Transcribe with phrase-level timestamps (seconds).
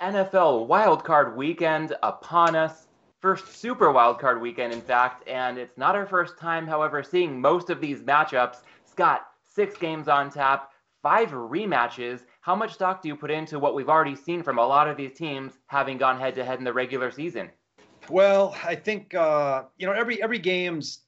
[0.00, 2.86] NFL wildcard weekend upon us.
[3.20, 7.68] First super wildcard weekend, in fact, and it's not our first time, however, seeing most
[7.68, 8.58] of these matchups.
[8.84, 10.70] Scott, six games on tap,
[11.02, 12.20] five rematches.
[12.42, 14.96] How much stock do you put into what we've already seen from a lot of
[14.96, 17.50] these teams having gone head to head in the regular season?
[18.08, 21.00] Well, I think uh, you know every every game's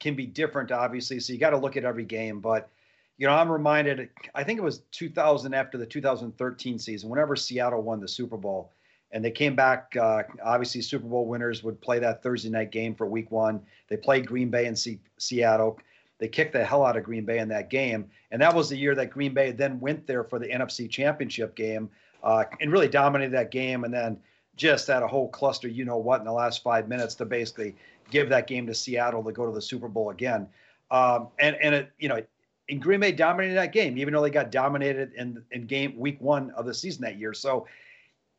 [0.00, 1.20] can be different, obviously.
[1.20, 2.70] So you got to look at every game, but
[3.18, 7.82] you know, I'm reminded, I think it was 2000 after the 2013 season, whenever Seattle
[7.82, 8.72] won the Super Bowl
[9.12, 9.94] and they came back.
[9.96, 13.60] Uh, obviously, Super Bowl winners would play that Thursday night game for week one.
[13.88, 15.78] They played Green Bay and C- Seattle.
[16.18, 18.10] They kicked the hell out of Green Bay in that game.
[18.30, 21.54] And that was the year that Green Bay then went there for the NFC championship
[21.54, 21.88] game
[22.22, 23.84] uh, and really dominated that game.
[23.84, 24.18] And then
[24.56, 27.76] just had a whole cluster, you know what, in the last five minutes to basically
[28.10, 30.48] give that game to Seattle to go to the Super Bowl again.
[30.90, 32.20] Um, and and it, you know,
[32.68, 36.20] and Green Bay dominated that game, even though they got dominated in in game week
[36.20, 37.32] one of the season that year.
[37.32, 37.66] So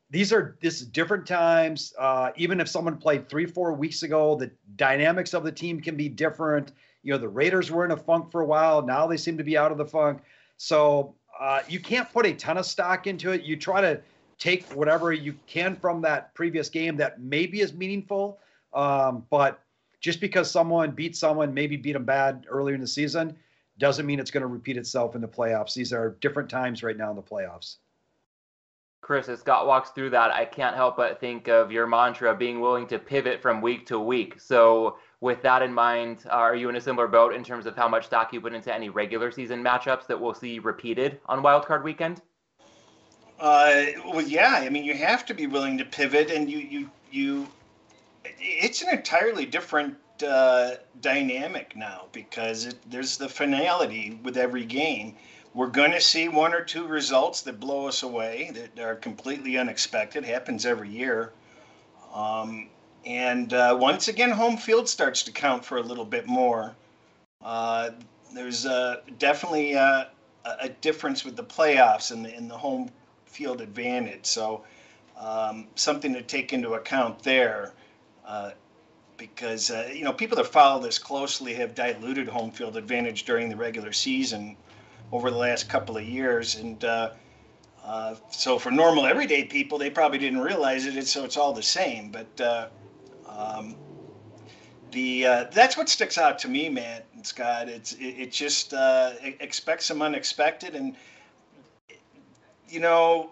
[0.10, 1.94] these are this is different times.
[1.98, 5.96] Uh, even if someone played three four weeks ago, the dynamics of the team can
[5.96, 6.72] be different.
[7.04, 8.82] You know, the Raiders were in a funk for a while.
[8.82, 10.22] Now they seem to be out of the funk.
[10.58, 13.44] So uh, you can't put a ton of stock into it.
[13.44, 14.02] You try to
[14.38, 18.40] take whatever you can from that previous game that maybe is meaningful.
[18.74, 19.62] Um, but
[20.00, 23.36] just because someone beat someone, maybe beat them bad earlier in the season,
[23.80, 25.74] doesn't mean it's going to repeat itself in the playoffs.
[25.74, 27.78] These are different times right now in the playoffs.
[29.02, 32.60] Chris, as Scott walks through that, I can't help but think of your mantra being
[32.60, 34.40] willing to pivot from week to week.
[34.40, 37.88] So, with that in mind, are you in a similar boat in terms of how
[37.88, 41.84] much stock you put into any regular season matchups that we'll see repeated on wildcard
[41.84, 42.22] weekend?
[43.40, 44.56] Uh, well, yeah.
[44.62, 47.48] I mean, you have to be willing to pivot, and you you you.
[48.40, 55.16] It's an entirely different uh, dynamic now because it, there's the finality with every game.
[55.54, 59.58] We're going to see one or two results that blow us away that are completely
[59.58, 60.24] unexpected.
[60.24, 61.32] Happens every year.
[62.14, 62.70] Um,
[63.06, 66.76] and uh, once again, home field starts to count for a little bit more.
[67.42, 67.92] Uh,
[68.34, 70.06] there's uh, definitely uh,
[70.46, 72.92] a, a difference with the playoffs and the, and the home
[73.26, 74.26] field advantage.
[74.26, 74.64] So
[75.18, 77.74] um, something to take into account there.
[79.18, 83.50] Because uh, you know people that follow this closely have diluted home field advantage during
[83.50, 84.56] the regular season
[85.12, 87.12] over the last couple of years, and uh,
[87.84, 91.06] uh, so for normal everyday people, they probably didn't realize it.
[91.08, 92.68] So it's all the same, but uh,
[93.28, 93.76] um,
[94.92, 97.68] the uh, that's what sticks out to me, Matt and Scott.
[97.68, 98.74] It's it, it just
[99.22, 100.96] expect some unexpected, and
[102.70, 103.32] you know.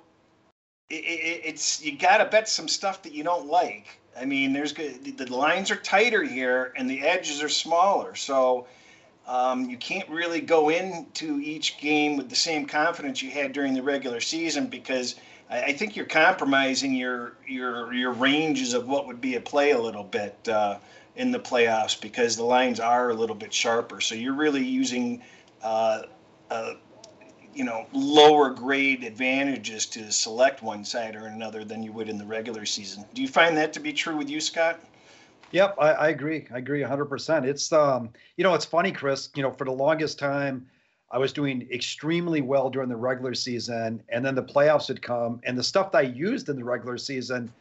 [0.89, 4.53] It, it, it's you got to bet some stuff that you don't like I mean,
[4.53, 8.67] there's the lines are tighter here and the edges are smaller, so
[9.27, 13.73] um, you can't really go into each game with the same confidence you had during
[13.73, 15.15] the regular season because
[15.49, 19.71] I, I think you're compromising your your your ranges of what would be a play
[19.71, 20.77] a little bit uh,
[21.15, 23.99] in the playoffs because the lines are a little bit sharper.
[23.99, 25.21] So you're really using
[25.61, 26.03] uh,
[26.49, 26.73] uh,
[27.57, 32.17] you know lower grade advantages to select one side or another than you would in
[32.17, 33.03] the regular season.
[33.15, 34.79] Do you find that to be true with you, Scott?
[35.51, 36.45] Yep, I, I agree.
[36.53, 37.45] I agree 100%.
[37.45, 39.29] It's um, you know, it's funny, Chris.
[39.35, 40.67] You know, for the longest time,
[41.09, 45.41] I was doing extremely well during the regular season, and then the playoffs had come,
[45.43, 47.51] and the stuff that I used in the regular season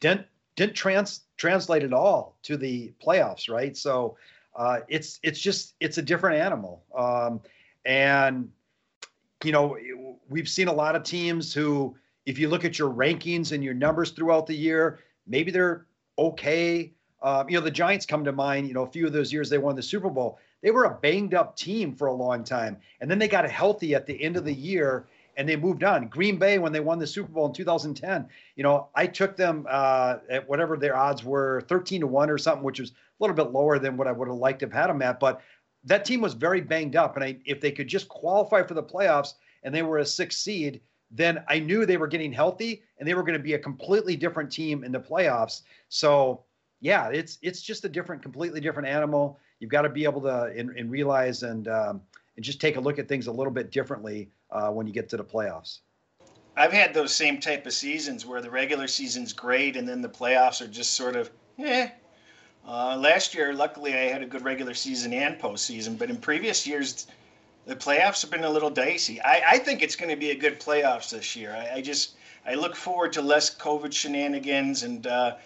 [0.00, 0.26] didn't
[0.56, 3.74] didn't trans translate at all to the playoffs, right?
[3.74, 4.18] So
[4.54, 6.82] uh, it's it's just it's a different animal.
[6.94, 7.40] Um,
[7.86, 8.50] and
[9.44, 9.76] you know,
[10.28, 13.74] we've seen a lot of teams who, if you look at your rankings and your
[13.74, 15.86] numbers throughout the year, maybe they're
[16.18, 16.92] okay.
[17.22, 18.68] Um, you know, the Giants come to mind.
[18.68, 20.38] You know, a few of those years they won the Super Bowl.
[20.62, 23.94] They were a banged up team for a long time, and then they got healthy
[23.94, 25.06] at the end of the year
[25.38, 26.08] and they moved on.
[26.08, 29.66] Green Bay, when they won the Super Bowl in 2010, you know, I took them
[29.70, 33.36] uh, at whatever their odds were, 13 to one or something, which was a little
[33.36, 35.20] bit lower than what I would have liked to have had them at.
[35.20, 35.40] But
[35.88, 38.82] that team was very banged up, and I, if they could just qualify for the
[38.82, 43.08] playoffs and they were a six seed, then I knew they were getting healthy and
[43.08, 45.62] they were going to be a completely different team in the playoffs.
[45.88, 46.44] So
[46.80, 49.38] yeah, it's it's just a different, completely different animal.
[49.60, 52.02] You've got to be able to and, and realize and um,
[52.36, 55.08] and just take a look at things a little bit differently uh, when you get
[55.08, 55.80] to the playoffs.
[56.56, 60.08] I've had those same type of seasons where the regular season's great and then the
[60.08, 61.90] playoffs are just sort of, eh,
[62.66, 66.66] uh, last year, luckily, I had a good regular season and postseason, but in previous
[66.66, 67.06] years,
[67.66, 69.20] the playoffs have been a little dicey.
[69.20, 71.52] I, I think it's going to be a good playoffs this year.
[71.52, 72.14] I, I, just
[72.46, 75.36] I look forward to less COVID shenanigans and uh,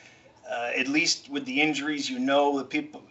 [0.49, 3.03] uh, at least with the injuries, you know the people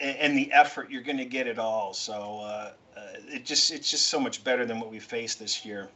[0.00, 1.94] and the effort, you're going to get it all.
[1.94, 5.64] So uh, uh, it just it's just so much better than what we faced this
[5.64, 5.88] year.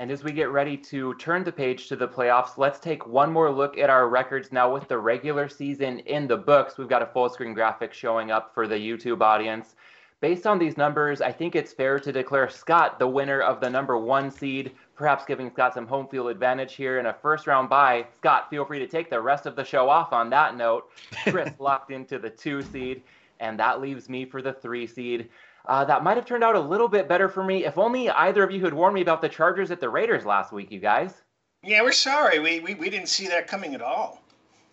[0.00, 3.32] And as we get ready to turn the page to the playoffs, let's take one
[3.32, 6.78] more look at our records now with the regular season in the books.
[6.78, 9.74] We've got a full screen graphic showing up for the YouTube audience.
[10.20, 13.68] Based on these numbers, I think it's fair to declare Scott the winner of the
[13.68, 17.68] number one seed, perhaps giving Scott some home field advantage here in a first round
[17.68, 18.06] bye.
[18.18, 20.90] Scott, feel free to take the rest of the show off on that note.
[21.24, 23.02] Chris locked into the two seed,
[23.40, 25.28] and that leaves me for the three seed.
[25.66, 27.64] Uh, that might have turned out a little bit better for me.
[27.64, 30.52] If only either of you had warned me about the Chargers at the Raiders last
[30.52, 31.22] week, you guys.
[31.62, 32.38] Yeah, we're sorry.
[32.38, 34.22] We, we, we didn't see that coming at all.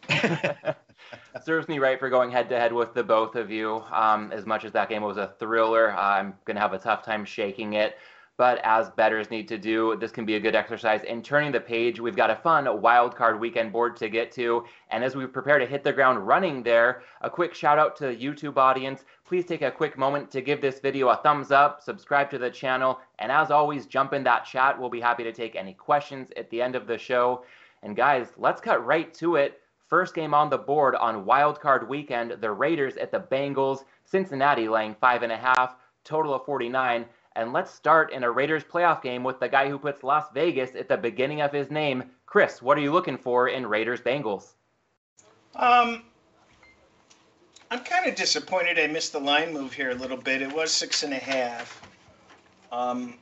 [1.43, 3.83] Serves me right for going head to head with the both of you.
[3.91, 7.03] Um, as much as that game was a thriller, I'm going to have a tough
[7.03, 7.97] time shaking it.
[8.37, 11.59] But as bettors need to do, this can be a good exercise in turning the
[11.61, 12.01] page.
[12.01, 14.65] We've got a fun wild card weekend board to get to.
[14.89, 18.07] And as we prepare to hit the ground running there, a quick shout out to
[18.07, 19.05] the YouTube audience.
[19.25, 22.49] Please take a quick moment to give this video a thumbs up, subscribe to the
[22.49, 24.77] channel, and as always, jump in that chat.
[24.77, 27.45] We'll be happy to take any questions at the end of the show.
[27.83, 29.61] And guys, let's cut right to it.
[29.87, 34.67] First game on the board on wild card weekend, the Raiders at the Bengals, Cincinnati
[34.67, 37.05] laying five and a half, total of 49.
[37.35, 40.75] And let's start in a Raiders playoff game with the guy who puts Las Vegas
[40.75, 42.03] at the beginning of his name.
[42.25, 44.53] Chris, what are you looking for in Raiders Bengals?
[45.55, 46.03] Um,
[47.71, 50.41] I'm kind of disappointed I missed the line move here a little bit.
[50.41, 51.81] It was six and a half.
[52.71, 53.15] Um,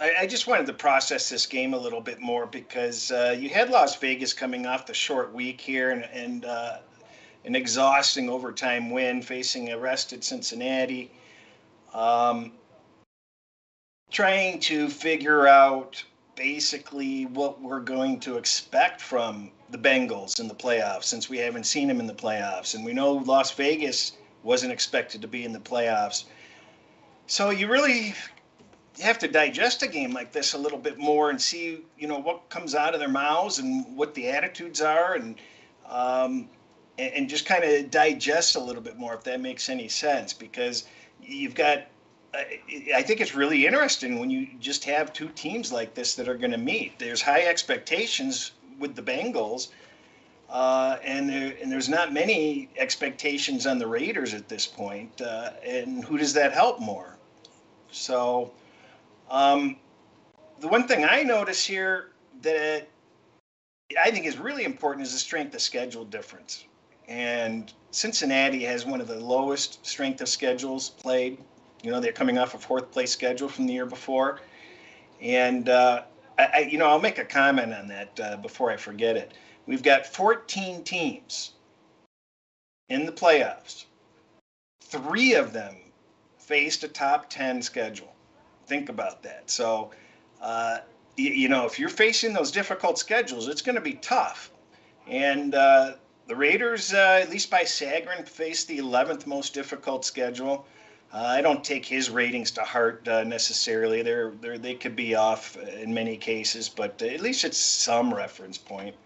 [0.00, 3.48] I, I just wanted to process this game a little bit more because uh, you
[3.48, 6.78] had Las Vegas coming off the short week here and, and uh,
[7.44, 11.10] an exhausting overtime win facing a rested Cincinnati.
[11.92, 12.52] Um,
[14.14, 16.02] trying to figure out
[16.36, 21.64] basically what we're going to expect from the Bengals in the playoffs since we haven't
[21.64, 22.76] seen them in the playoffs.
[22.76, 24.12] And we know Las Vegas
[24.44, 26.26] wasn't expected to be in the playoffs.
[27.26, 28.14] So you really
[29.02, 32.20] have to digest a game like this a little bit more and see, you know,
[32.20, 35.34] what comes out of their mouths and what the attitudes are and
[35.88, 36.48] um,
[36.98, 40.32] and, and just kind of digest a little bit more if that makes any sense
[40.32, 40.84] because
[41.20, 41.88] you've got
[42.94, 46.36] I think it's really interesting when you just have two teams like this that are
[46.36, 46.98] going to meet.
[46.98, 49.68] There's high expectations with the Bengals,
[50.50, 55.20] uh, and there, and there's not many expectations on the Raiders at this point.
[55.20, 57.16] Uh, and who does that help more?
[57.90, 58.52] So,
[59.30, 59.76] um,
[60.60, 62.10] the one thing I notice here
[62.42, 62.88] that
[64.02, 66.64] I think is really important is the strength of schedule difference.
[67.06, 71.38] And Cincinnati has one of the lowest strength of schedules played
[71.84, 74.40] you know, they're coming off a fourth place schedule from the year before.
[75.20, 76.02] And, uh,
[76.38, 79.34] I, I, you know, I'll make a comment on that uh, before I forget it.
[79.66, 81.52] We've got 14 teams
[82.88, 83.84] in the playoffs.
[84.82, 85.76] Three of them
[86.38, 88.14] faced a top 10 schedule.
[88.66, 89.50] Think about that.
[89.50, 89.90] So,
[90.40, 90.78] uh,
[91.16, 94.50] you, you, know, if you're facing those difficult schedules, it's going to be tough.
[95.06, 95.94] And uh,
[96.26, 100.66] the Raiders, uh, at least by Sagarin, faced the 11th most difficult schedule.
[101.14, 104.02] I don't take his ratings to heart uh, necessarily.
[104.02, 108.58] They're, they're, they could be off in many cases, but at least it's some reference
[108.58, 108.96] point.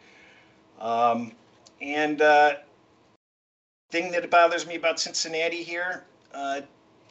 [0.80, 1.32] Um,
[1.82, 2.54] and uh,
[3.90, 6.62] thing that bothers me about Cincinnati here, uh,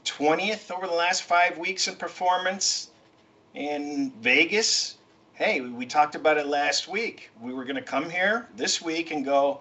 [0.04, 2.90] 20th over the last five weeks in performance
[3.54, 4.98] in Vegas.
[5.34, 7.30] Hey, we talked about it last week.
[7.40, 9.60] We were going to come here this week and go,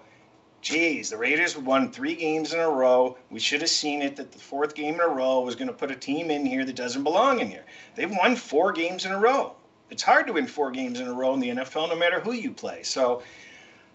[0.67, 3.15] geez, the Raiders won three games in a row.
[3.29, 5.73] We should have seen it that the fourth game in a row was going to
[5.73, 7.63] put a team in here that doesn't belong in here.
[7.95, 9.55] They've won four games in a row.
[9.89, 12.33] It's hard to win four games in a row in the NFL, no matter who
[12.33, 12.83] you play.
[12.83, 13.23] So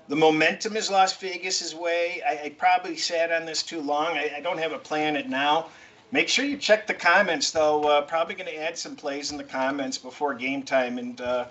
[0.09, 2.23] the momentum is Las Vegas's way.
[2.27, 4.17] I, I probably sat on this too long.
[4.17, 5.67] I, I, don't have a plan it now.
[6.11, 7.83] Make sure you check the comments, though.
[7.85, 11.45] Uh, probably going to add some plays in the comments before game time, and uh,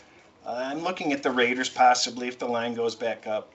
[0.48, 3.54] I'm looking at the Raiders possibly if the line goes back up.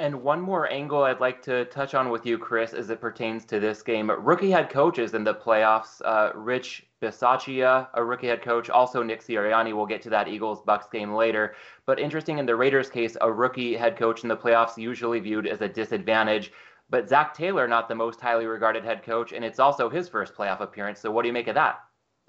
[0.00, 3.44] And one more angle I'd like to touch on with you, Chris, as it pertains
[3.44, 4.10] to this game.
[4.10, 6.00] Rookie head coaches in the playoffs.
[6.02, 8.70] Uh, Rich Bisaccia, a rookie head coach.
[8.70, 9.76] Also, Nick Sirianni.
[9.76, 11.54] We'll get to that Eagles Bucks game later.
[11.84, 15.46] But interesting in the Raiders case, a rookie head coach in the playoffs usually viewed
[15.46, 16.50] as a disadvantage.
[16.88, 20.34] But Zac Taylor, not the most highly regarded head coach, and it's also his first
[20.34, 20.98] playoff appearance.
[20.98, 21.78] So, what do you make of that?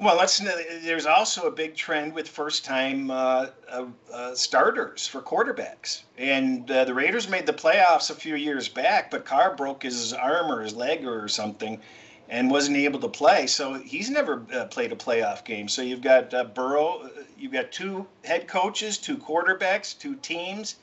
[0.01, 5.21] Well, let's, there's also a big trend with first time uh, uh, uh, starters for
[5.21, 6.01] quarterbacks.
[6.17, 10.11] And uh, the Raiders made the playoffs a few years back, but Carr broke his
[10.11, 11.79] arm or his leg or something
[12.29, 13.45] and wasn't able to play.
[13.45, 15.67] So he's never uh, played a playoff game.
[15.67, 20.77] So you've got uh, Burrow, you've got two head coaches, two quarterbacks, two teams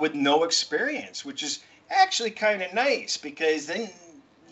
[0.00, 3.90] with no experience, which is actually kind of nice because then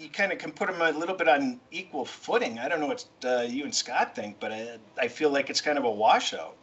[0.00, 2.59] you kind of can put them a little bit on equal footing.
[2.59, 5.61] I don't know what uh, you and Scott think, but I, I feel like it's
[5.61, 6.57] kind of a washout.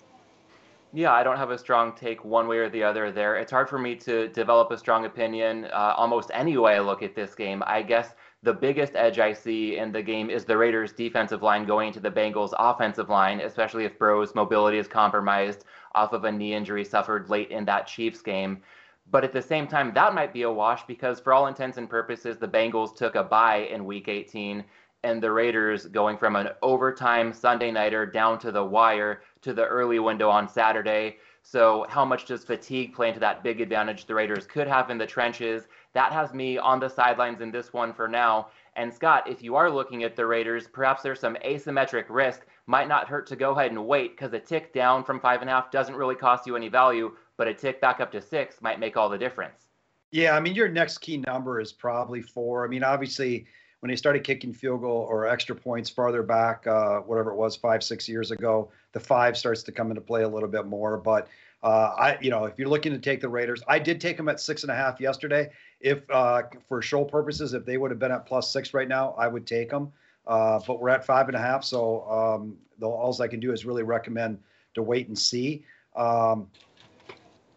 [0.94, 3.36] Yeah, I don't have a strong take one way or the other there.
[3.36, 7.04] It's hard for me to develop a strong opinion uh, almost any way I look
[7.04, 7.62] at this game.
[7.68, 11.66] I guess the biggest edge I see in the game is the Raiders' defensive line
[11.66, 16.32] going to the Bengals' offensive line, especially if Burrow's mobility is compromised off of a
[16.32, 18.62] knee injury suffered late in that Chiefs game.
[19.10, 21.90] But at the same time, that might be a wash because, for all intents and
[21.90, 24.64] purposes, the Bengals took a bye in week 18,
[25.04, 29.66] and the Raiders going from an overtime Sunday nighter down to the wire to the
[29.66, 31.18] early window on Saturday.
[31.42, 34.98] So, how much does fatigue play into that big advantage the Raiders could have in
[34.98, 35.70] the trenches?
[35.94, 38.50] That has me on the sidelines in this one for now.
[38.76, 42.46] And Scott, if you are looking at the Raiders, perhaps there's some asymmetric risk.
[42.66, 45.50] Might not hurt to go ahead and wait because a tick down from five and
[45.50, 48.62] a half doesn't really cost you any value, but a tick back up to six
[48.62, 49.68] might make all the difference.
[50.12, 52.66] Yeah, I mean, your next key number is probably four.
[52.66, 53.46] I mean, obviously,
[53.82, 57.56] when they started kicking field goal or extra points farther back, uh, whatever it was,
[57.56, 60.98] five, six years ago, the five starts to come into play a little bit more.
[60.98, 61.28] But
[61.62, 64.30] uh, I, you know, if you're looking to take the Raiders, I did take them
[64.30, 65.52] at six and a half yesterday.
[65.82, 69.14] If uh, for show purposes, if they would have been at plus six right now,
[69.18, 69.92] I would take them.
[70.26, 73.66] Uh, but we're at five and a half, so um, all I can do is
[73.66, 74.40] really recommend
[74.74, 75.64] to wait and see.
[75.96, 76.48] Um,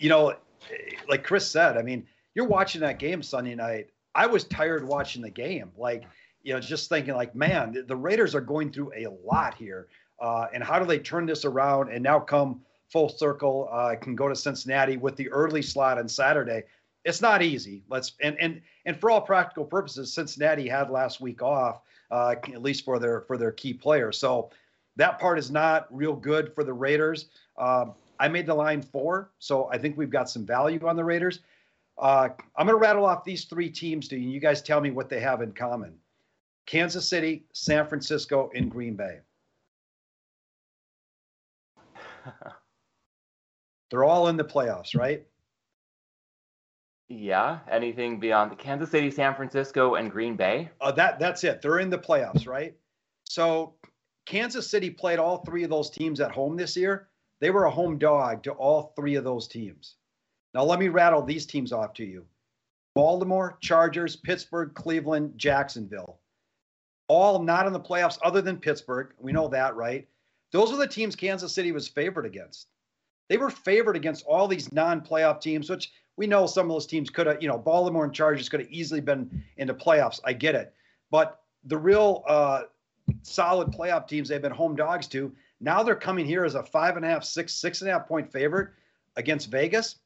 [0.01, 0.35] you know,
[1.09, 3.91] like Chris said, I mean, you're watching that game Sunday night.
[4.15, 5.71] I was tired watching the game.
[5.77, 6.05] Like,
[6.43, 9.89] you know, just thinking like, man, the, the Raiders are going through a lot here.
[10.19, 14.17] Uh, and how do they turn this around and now come full circle, uh, can
[14.17, 16.65] go to Cincinnati with the early slot on Saturday?
[17.05, 17.83] It's not easy.
[17.89, 21.81] Let's and and and for all practical purposes, Cincinnati had last week off,
[22.11, 24.19] uh, at least for their for their key players.
[24.19, 24.51] So
[24.97, 27.27] that part is not real good for the Raiders.
[27.57, 31.05] Um, I made the line four, so I think we've got some value on the
[31.05, 31.41] Raiders.
[31.99, 34.91] Uh, I'm going to rattle off these three teams to you, you guys tell me
[34.91, 35.95] what they have in common
[36.67, 39.21] Kansas City, San Francisco, and Green Bay.
[43.91, 45.27] They're all in the playoffs, right?
[47.09, 47.59] Yeah.
[47.69, 50.71] Anything beyond Kansas City, San Francisco, and Green Bay?
[50.81, 51.61] Uh, that that's it.
[51.61, 52.77] They're in the playoffs, right?
[53.25, 53.75] So
[54.27, 57.09] Kansas City played all three of those teams at home this year.
[57.41, 59.97] They were a home dog to all three of those teams.
[60.55, 62.25] Now, let me rattle these teams off to you
[62.95, 66.19] Baltimore, Chargers, Pittsburgh, Cleveland, Jacksonville.
[67.09, 69.13] All not in the playoffs other than Pittsburgh.
[69.19, 70.07] We know that, right?
[70.53, 72.69] Those are the teams Kansas City was favored against.
[73.29, 76.87] They were favored against all these non playoff teams, which we know some of those
[76.87, 80.21] teams could have, you know, Baltimore and Chargers could have easily been into playoffs.
[80.25, 80.75] I get it.
[81.11, 82.63] But the real uh,
[83.23, 86.97] solid playoff teams they've been home dogs to, now they're coming here as a five
[86.97, 88.71] and a half, six, six and a half point favorite
[89.17, 89.97] against Vegas.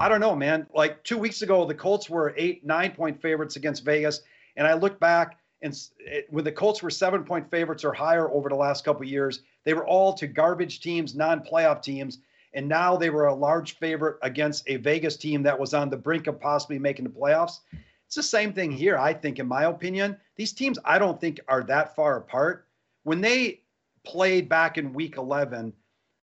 [0.00, 0.66] I don't know, man.
[0.74, 4.22] Like two weeks ago, the Colts were eight, nine point favorites against Vegas.
[4.56, 8.30] And I look back and it, when the Colts were seven point favorites or higher
[8.30, 12.18] over the last couple years, they were all to garbage teams, non playoff teams.
[12.52, 15.96] And now they were a large favorite against a Vegas team that was on the
[15.96, 17.60] brink of possibly making the playoffs.
[18.06, 20.16] It's the same thing here, I think, in my opinion.
[20.36, 22.68] These teams, I don't think, are that far apart.
[23.02, 23.63] When they
[24.04, 25.72] played back in week 11,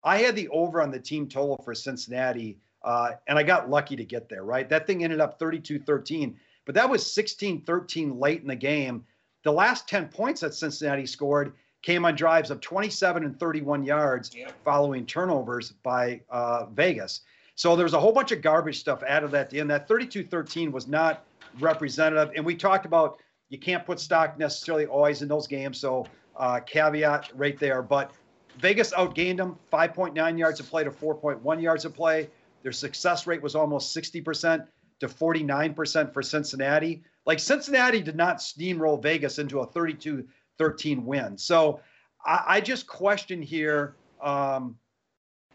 [0.03, 3.95] I had the over on the team total for Cincinnati, uh, and I got lucky
[3.95, 4.69] to get there, right?
[4.69, 9.05] That thing ended up 32 13, but that was 16 13 late in the game.
[9.43, 14.35] The last 10 points that Cincinnati scored came on drives of 27 and 31 yards
[14.35, 14.53] yep.
[14.63, 17.21] following turnovers by uh, Vegas.
[17.55, 19.69] So there's a whole bunch of garbage stuff added at the end.
[19.69, 21.25] That 32 13 was not
[21.59, 22.31] representative.
[22.35, 25.79] And we talked about you can't put stock necessarily always in those games.
[25.79, 26.05] So
[26.37, 27.81] uh, caveat right there.
[27.81, 28.11] But
[28.59, 32.29] Vegas outgained them 5.9 yards of play to 4.1 yards of play.
[32.63, 34.67] Their success rate was almost 60%
[34.99, 37.03] to 49% for Cincinnati.
[37.25, 40.27] Like Cincinnati did not steamroll Vegas into a 32
[40.57, 41.37] 13 win.
[41.37, 41.79] So
[42.25, 44.75] I, I just question here um,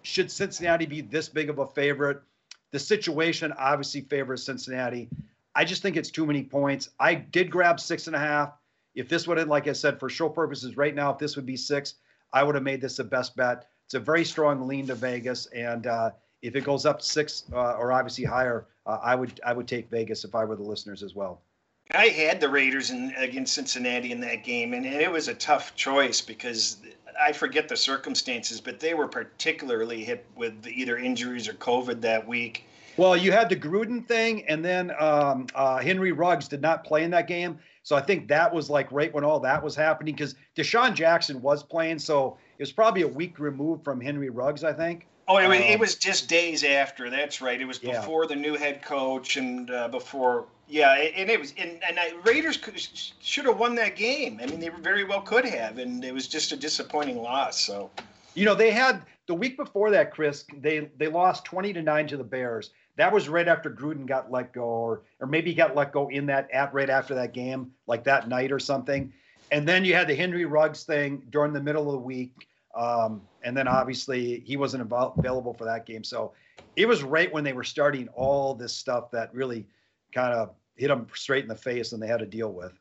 [0.03, 2.23] should Cincinnati be this big of a favorite?
[2.71, 5.09] The situation obviously favors Cincinnati.
[5.55, 6.91] I just think it's too many points.
[6.99, 8.53] I did grab six and a half.
[8.94, 11.46] If this would have, like I said, for show purposes right now, if this would
[11.46, 11.94] be six,
[12.32, 13.68] I would have made this the best bet.
[13.87, 17.72] It's a very strong lean to Vegas, and uh, if it goes up six uh,
[17.75, 21.02] or obviously higher, uh, I would I would take Vegas if I were the listeners
[21.02, 21.42] as well.
[21.90, 25.75] I had the Raiders in, against Cincinnati in that game, and it was a tough
[25.75, 26.78] choice because
[27.20, 32.26] I forget the circumstances, but they were particularly hit with either injuries or COVID that
[32.26, 32.66] week.
[32.96, 37.04] Well, you had the Gruden thing, and then um, uh, Henry Ruggs did not play
[37.04, 37.58] in that game.
[37.82, 41.40] So I think that was like right when all that was happening because DeSean Jackson
[41.42, 41.99] was playing.
[41.99, 45.06] So it was probably a week removed from Henry Ruggs, I think.
[45.28, 47.08] Oh, it was, um, it was just days after.
[47.08, 47.61] That's right.
[47.61, 48.28] It was before yeah.
[48.28, 50.94] the new head coach and uh, before, yeah.
[50.94, 54.40] And it was, and, and I, Raiders could, should have won that game.
[54.42, 57.61] I mean, they very well could have, and it was just a disappointing loss.
[57.61, 57.90] So,
[58.34, 62.06] you know, they had the week before that, Chris, they they lost 20 to 9
[62.08, 62.70] to the Bears.
[62.96, 66.08] That was right after Gruden got let go, or or maybe he got let go
[66.08, 69.12] in that at right after that game, like that night or something.
[69.50, 72.49] And then you had the Henry Ruggs thing during the middle of the week.
[72.75, 76.04] Um, and then obviously he wasn't available for that game.
[76.04, 76.32] So
[76.76, 79.66] it was right when they were starting all this stuff that really
[80.14, 82.72] kind of hit them straight in the face and they had to deal with.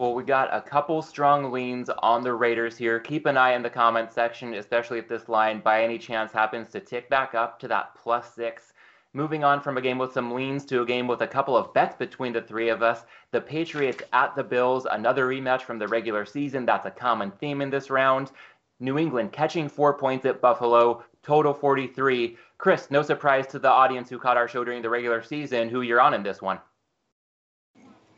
[0.00, 2.98] Well, we got a couple strong leans on the Raiders here.
[3.00, 6.70] Keep an eye in the comment section, especially if this line by any chance happens
[6.70, 8.72] to tick back up to that plus six.
[9.12, 11.74] Moving on from a game with some leans to a game with a couple of
[11.74, 13.04] bets between the three of us.
[13.32, 16.64] The Patriots at the Bills, another rematch from the regular season.
[16.64, 18.32] That's a common theme in this round.
[18.78, 22.38] New England catching four points at Buffalo, total 43.
[22.56, 25.82] Chris, no surprise to the audience who caught our show during the regular season who
[25.82, 26.58] you're on in this one.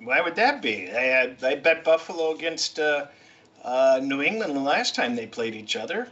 [0.04, 0.90] Why would that be?
[0.90, 3.06] I, I bet Buffalo against uh,
[3.62, 6.08] uh, New England the last time they played each other.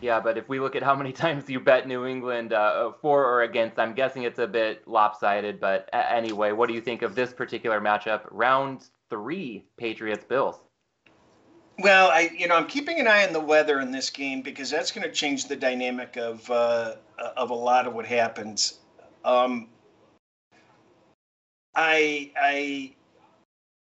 [0.00, 3.24] Yeah, but if we look at how many times you bet New England uh, for
[3.24, 5.58] or against, I'm guessing it's a bit lopsided.
[5.58, 8.22] But anyway, what do you think of this particular matchup?
[8.30, 10.60] Round three, Patriots Bills.
[11.80, 14.68] Well, I you know I'm keeping an eye on the weather in this game because
[14.68, 16.96] that's going to change the dynamic of uh,
[17.36, 18.80] of a lot of what happens.
[19.24, 19.68] Um,
[21.76, 22.94] I I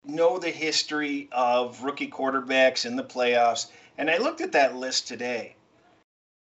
[0.08, 5.08] know the history of rookie quarterbacks in the playoffs, and I looked at that list
[5.08, 5.56] today.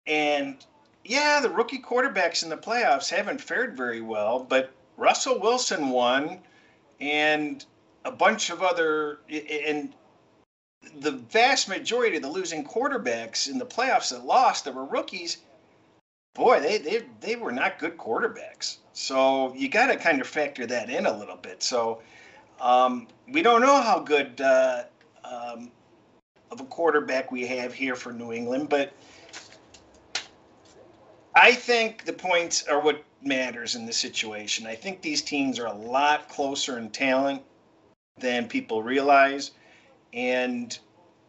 [0.07, 0.64] And
[1.04, 6.40] yeah, the rookie quarterbacks in the playoffs haven't fared very well, but Russell Wilson won,
[7.00, 7.64] and
[8.04, 9.95] a bunch of other, and
[11.00, 15.38] the vast majority of the losing quarterbacks in the playoffs that lost that were rookies,
[16.35, 18.78] boy, they they they were not good quarterbacks.
[18.92, 21.62] So you got to kind of factor that in a little bit.
[21.62, 22.02] So
[22.61, 24.85] um, we don't know how good uh,
[25.25, 25.71] um,
[26.51, 28.93] of a quarterback we have here for New England, but
[31.35, 34.67] I think the points are what matters in this situation.
[34.67, 37.43] I think these teams are a lot closer in talent
[38.19, 39.53] than people realize.
[40.12, 40.77] And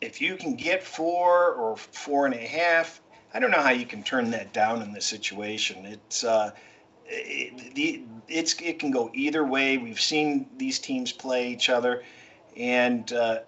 [0.02, 3.02] if you can get four or four and a half,
[3.34, 5.86] I don't know how you can turn that down in this situation.
[5.86, 6.52] It's uh,
[7.08, 9.78] it, it's it can go either way.
[9.78, 12.04] We've seen these teams play each other,
[12.58, 13.39] and uh,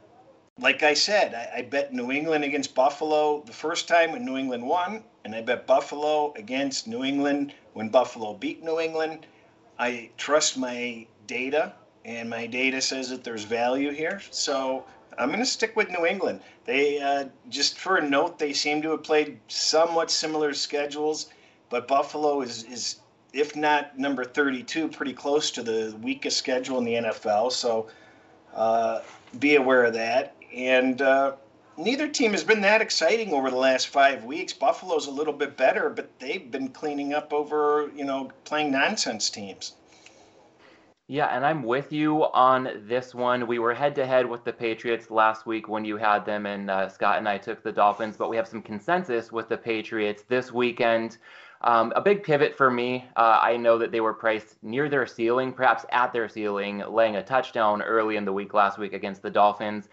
[0.59, 4.37] like I said, I, I, bet New England against Buffalo the first time when New
[4.37, 9.25] England won, and I bet Buffalo against New England when Buffalo beat New England.
[9.77, 11.73] I trust my data,
[12.05, 14.85] and my data says that there's value here, so
[15.17, 16.41] I'm going to stick with New England.
[16.65, 21.29] They uh, just for a note, they seem to have played somewhat similar schedules,
[21.69, 22.99] but Buffalo is is
[23.35, 27.51] if not number 32, pretty close to the weakest schedule in the NFL.
[27.51, 27.87] So
[28.53, 29.01] uh,
[29.39, 30.35] be aware of that.
[30.53, 31.35] And uh,
[31.77, 34.53] neither team has been that exciting over the last five weeks.
[34.53, 39.29] Buffalo's a little bit better, but they've been cleaning up over, you know, playing nonsense
[39.29, 39.73] teams.
[41.07, 43.45] Yeah, and I'm with you on this one.
[43.45, 46.71] We were head to head with the Patriots last week when you had them, and
[46.71, 50.23] uh, Scott and I took the Dolphins, but we have some consensus with the Patriots
[50.27, 51.17] this weekend.
[51.65, 53.05] Um, a big pivot for me.
[53.15, 57.15] Uh, I know that they were priced near their ceiling, perhaps at their ceiling, laying
[57.15, 59.89] a touchdown early in the week last week against the Dolphins.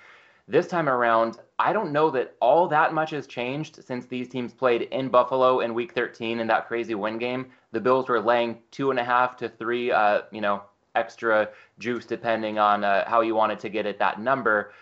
[0.46, 4.52] This time around, I don't know that all that much has changed since these teams
[4.52, 7.50] played in Buffalo in Week 13 in that crazy win game.
[7.70, 10.62] The Bills were laying two and a half to three, uh, you know,
[10.94, 14.72] extra juice depending on uh, how you wanted to get at that number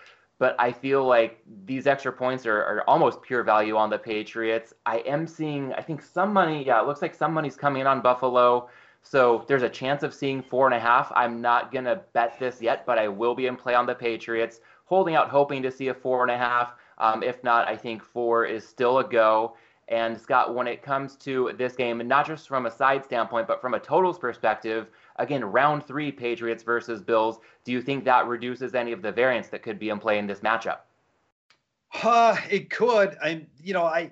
[0.41, 4.73] but I feel like these extra points are, are, almost pure value on the Patriots.
[4.87, 7.85] I am seeing, I think some money, yeah, it looks like some money's coming in
[7.85, 8.67] on Buffalo.
[9.03, 11.11] So there's a chance of seeing four and a half.
[11.15, 13.93] I'm not going to bet this yet, but I will be in play on the
[13.93, 16.73] Patriots, holding out, hoping to see a four and a half.
[16.97, 19.55] Um, if not, I think four is still a go.
[19.89, 23.61] And Scott, when it comes to this game, not just from a side standpoint, but
[23.61, 27.39] from a totals perspective, again, round three, Patriots versus Bills.
[27.63, 30.27] Do you think that reduces any of the variance that could be in play in
[30.27, 30.79] this matchup?
[32.03, 33.17] Uh, it could.
[33.21, 34.11] I, you know, I.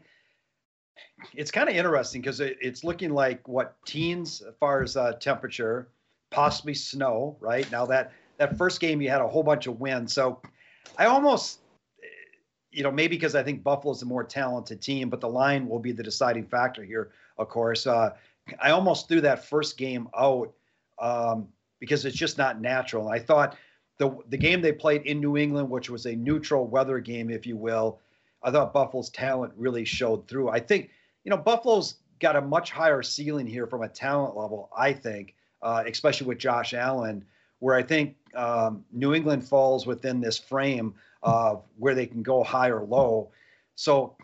[1.33, 5.13] It's kind of interesting because it, it's looking like what teens as far as uh,
[5.13, 5.89] temperature,
[6.29, 7.37] possibly snow.
[7.39, 10.41] Right now, that that first game you had a whole bunch of wind, so
[10.97, 11.59] I almost
[12.71, 15.79] you know, maybe because I think Buffalo's a more talented team, but the line will
[15.79, 17.87] be the deciding factor here, of course.
[17.87, 18.11] Uh,
[18.61, 20.53] I almost threw that first game out
[20.99, 21.47] um,
[21.79, 23.09] because it's just not natural.
[23.09, 23.57] I thought
[23.97, 27.45] the the game they played in New England, which was a neutral weather game, if
[27.45, 27.99] you will,
[28.43, 30.49] I thought Buffalo's talent really showed through.
[30.49, 30.89] I think
[31.23, 34.69] you know Buffalo's got a much higher ceiling here from a talent level.
[34.75, 37.23] I think, uh, especially with Josh Allen,
[37.59, 42.43] where I think um, New England falls within this frame of where they can go
[42.43, 43.31] high or low.
[43.75, 44.15] So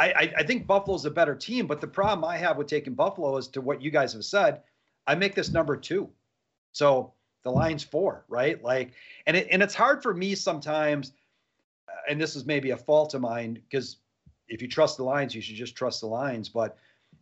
[0.00, 3.36] I, I think Buffalo's a better team, but the problem I have with taking Buffalo
[3.36, 4.62] is to what you guys have said.
[5.06, 6.10] I make this number two,
[6.72, 8.62] so the line's four, right?
[8.62, 8.92] Like,
[9.26, 11.12] and it, and it's hard for me sometimes,
[12.08, 13.96] and this is maybe a fault of mine because
[14.48, 16.48] if you trust the lines, you should just trust the lines.
[16.48, 16.76] But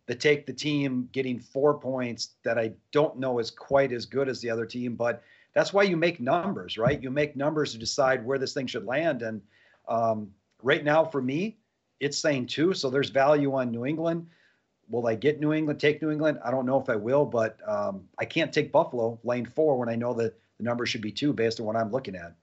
[0.07, 4.27] the take the team getting four points that I don't know is quite as good
[4.27, 7.01] as the other team, but that's why you make numbers, right?
[7.01, 9.21] You make numbers to decide where this thing should land.
[9.21, 9.41] And
[9.87, 11.57] um, right now, for me,
[11.99, 12.73] it's saying two.
[12.73, 14.27] So there's value on New England.
[14.89, 16.39] Will I get New England, take New England?
[16.43, 19.87] I don't know if I will, but um, I can't take Buffalo lane four when
[19.87, 22.35] I know that the number should be two based on what I'm looking at.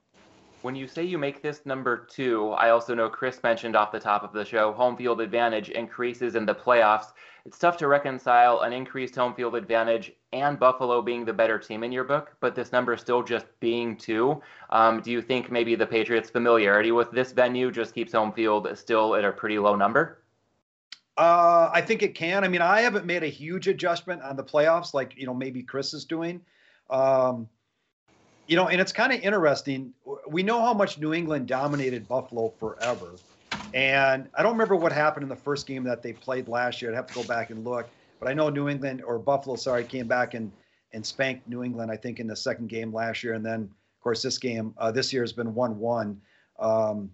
[0.62, 4.00] When you say you make this number two, I also know Chris mentioned off the
[4.00, 7.12] top of the show home field advantage increases in the playoffs.
[7.44, 11.85] It's tough to reconcile an increased home field advantage and Buffalo being the better team
[11.85, 14.40] in your book, but this number still just being two.
[14.70, 18.68] Um, do you think maybe the Patriots' familiarity with this venue just keeps home field
[18.74, 20.22] still at a pretty low number?
[21.16, 22.44] Uh, I think it can.
[22.44, 25.62] I mean, I haven't made a huge adjustment on the playoffs like you know maybe
[25.62, 26.42] Chris is doing.
[26.90, 27.48] Um,
[28.46, 29.92] you know, and it's kind of interesting.
[30.29, 33.16] We know how much New England dominated Buffalo forever.
[33.74, 36.92] And I don't remember what happened in the first game that they played last year.
[36.92, 37.88] I'd have to go back and look.
[38.20, 40.50] But I know New England or Buffalo, sorry, came back and
[40.92, 41.90] and spanked New England.
[41.90, 44.90] I think in the second game last year, and then of course this game uh,
[44.90, 46.20] this year has been one-one.
[46.59, 47.11] Um,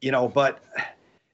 [0.00, 0.60] you know, but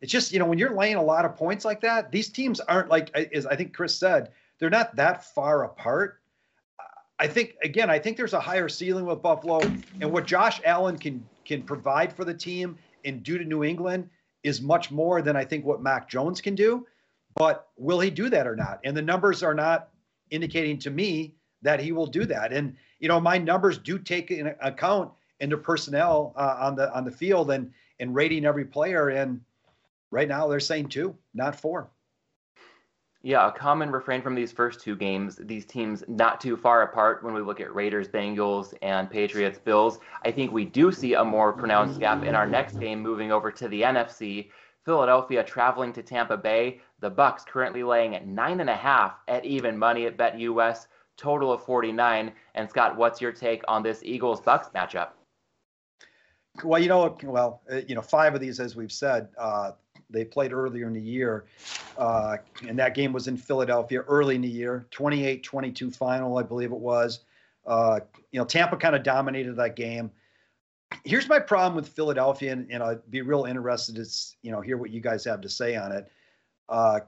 [0.01, 2.61] it's just you know when you're laying a lot of points like that, these teams
[2.61, 6.21] aren't like as I think Chris said, they're not that far apart.
[7.19, 9.61] I think again, I think there's a higher ceiling with Buffalo,
[10.01, 14.09] and what Josh Allen can can provide for the team and do to New England
[14.45, 16.87] is much more than I think what Mac Jones can do.
[17.35, 18.81] But will he do that or not?
[18.85, 19.89] And the numbers are not
[20.31, 22.53] indicating to me that he will do that.
[22.53, 27.05] And you know, my numbers do take in account into personnel uh, on the on
[27.05, 29.09] the field and and rating every player.
[29.09, 29.41] And
[30.11, 31.91] right now they're saying two, not four.
[33.23, 37.25] Yeah, a common refrain from these first two games, these teams not too far apart
[37.25, 39.99] when we look at Raiders, Bengals, and Patriots, Bills.
[40.25, 43.51] I think we do see a more pronounced gap in our next game moving over
[43.51, 44.51] to the NFC.
[44.85, 46.81] Philadelphia traveling to Tampa Bay.
[47.01, 51.53] The Bucks currently laying at nine and a half at even money at BetUS, total
[51.53, 52.33] of 49.
[52.55, 55.11] And Scott, what's your take on this Eagles Bucks matchup?
[56.65, 59.73] Well, you know, well, uh, you know, five of these, as we've said, uh,
[60.11, 61.47] they played earlier in the year.
[61.97, 66.43] Uh, and that game was in Philadelphia early in the year, 28 22 final, I
[66.43, 67.21] believe it was.
[67.67, 68.01] Uh,
[68.33, 70.11] you know, Tampa kind of dominated that game.
[71.05, 74.07] Here's my problem with Philadelphia, and, and I'd be real interested to
[74.43, 76.11] you know hear what you guys have to say on it.
[76.69, 77.01] Uh,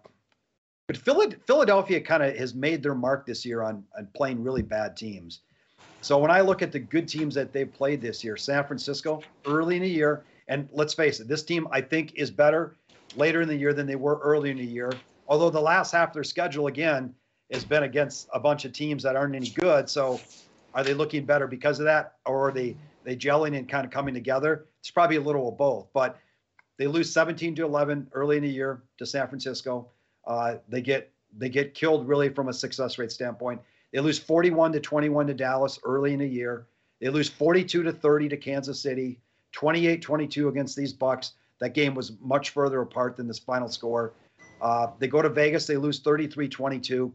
[0.86, 4.96] but Philadelphia kind of has made their mark this year on, on playing really bad
[4.96, 5.40] teams.
[6.00, 9.22] So when I look at the good teams that they've played this year, San Francisco
[9.46, 12.76] early in the year, and let's face it, this team I think is better
[13.16, 14.92] later in the year than they were early in the year.
[15.28, 17.14] Although the last half of their schedule again
[17.52, 19.88] has been against a bunch of teams that aren't any good.
[19.88, 20.20] So
[20.74, 23.90] are they looking better because of that, or are they they gelling and kind of
[23.90, 24.66] coming together?
[24.80, 25.88] It's probably a little of both.
[25.92, 26.18] But
[26.78, 29.88] they lose 17 to 11 early in the year to San Francisco.
[30.26, 33.60] Uh, they get they get killed really from a success rate standpoint.
[33.92, 36.66] They lose 41 to 21 to Dallas early in the year.
[37.00, 39.18] They lose 42 to 30 to Kansas City,
[39.54, 41.32] 28-22 against these Bucks.
[41.60, 44.14] That game was much further apart than this final score.
[44.60, 47.12] Uh, they go to Vegas, they lose 33 22.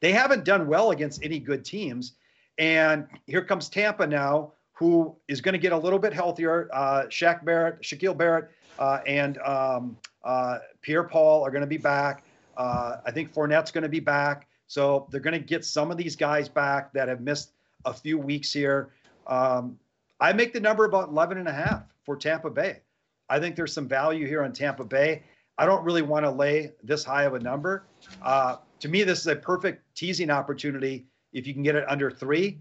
[0.00, 2.14] They haven't done well against any good teams.
[2.58, 6.68] And here comes Tampa now, who is going to get a little bit healthier.
[6.72, 11.78] Uh, Shaq Barrett, Shaquille Barrett, uh, and um, uh, Pierre Paul are going to be
[11.78, 12.24] back.
[12.56, 14.46] Uh, I think Fournette's going to be back.
[14.66, 17.52] So they're going to get some of these guys back that have missed
[17.84, 18.90] a few weeks here.
[19.26, 19.78] Um,
[20.20, 22.80] I make the number about 11 and a half for Tampa Bay.
[23.28, 25.22] I think there's some value here on Tampa Bay.
[25.56, 27.86] I don't really want to lay this high of a number.
[28.22, 32.10] Uh, to me, this is a perfect teasing opportunity if you can get it under
[32.10, 32.58] three.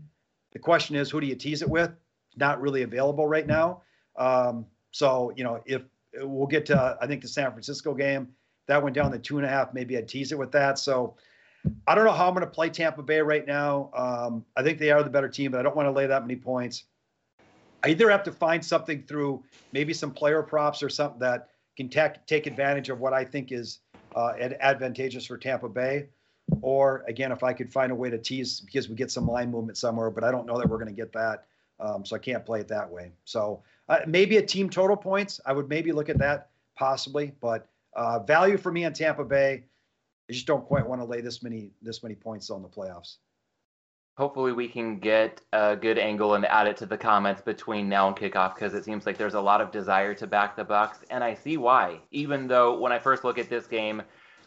[0.51, 1.91] The question is, who do you tease it with?
[2.37, 3.81] Not really available right now.
[4.15, 5.81] Um, so, you know, if
[6.21, 8.29] we'll get to, I think, the San Francisco game,
[8.67, 10.79] that went down to two and a half, maybe I'd tease it with that.
[10.79, 11.15] So,
[11.87, 13.89] I don't know how I'm going to play Tampa Bay right now.
[13.95, 16.21] Um, I think they are the better team, but I don't want to lay that
[16.21, 16.83] many points.
[17.83, 21.89] I either have to find something through maybe some player props or something that can
[21.89, 23.79] ta- take advantage of what I think is
[24.15, 26.07] uh, advantageous for Tampa Bay.
[26.61, 29.51] Or again, if I could find a way to tease because we get some line
[29.51, 31.45] movement somewhere, but I don't know that we're going to get that.
[31.79, 33.11] Um, so I can't play it that way.
[33.25, 35.41] So uh, maybe a team total points.
[35.45, 39.65] I would maybe look at that possibly, but uh, value for me on Tampa Bay.
[40.29, 43.17] I just don't quite want to lay this many this many points on the playoffs.
[44.15, 48.07] Hopefully, we can get a good angle and add it to the comments between now
[48.07, 50.99] and kickoff because it seems like there's a lot of desire to back the Bucks,
[51.09, 51.99] and I see why.
[52.11, 54.03] Even though when I first look at this game,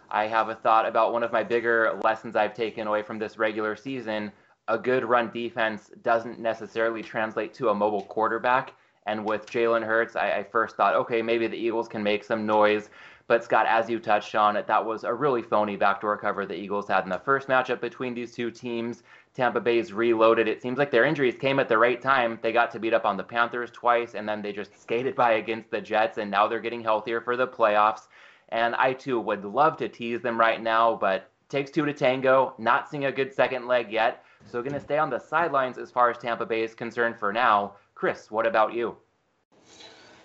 [0.08, 3.38] I have a thought about one of my bigger lessons I've taken away from this
[3.38, 4.30] regular season.
[4.68, 8.72] A good run defense doesn't necessarily translate to a mobile quarterback.
[9.08, 12.46] And with Jalen Hurts, I, I first thought, okay, maybe the Eagles can make some
[12.46, 12.88] noise.
[13.28, 16.86] But Scott, as you touched on that was a really phony backdoor cover the Eagles
[16.86, 19.02] had in the first matchup between these two teams.
[19.36, 20.48] Tampa Bay's reloaded.
[20.48, 22.38] It seems like their injuries came at the right time.
[22.40, 25.32] They got to beat up on the Panthers twice, and then they just skated by
[25.32, 28.08] against the Jets, and now they're getting healthier for the playoffs.
[28.48, 32.54] And I too would love to tease them right now, but takes two to tango.
[32.56, 34.24] Not seeing a good second leg yet.
[34.46, 37.30] So going to stay on the sidelines as far as Tampa Bay is concerned for
[37.30, 37.74] now.
[37.94, 38.96] Chris, what about you?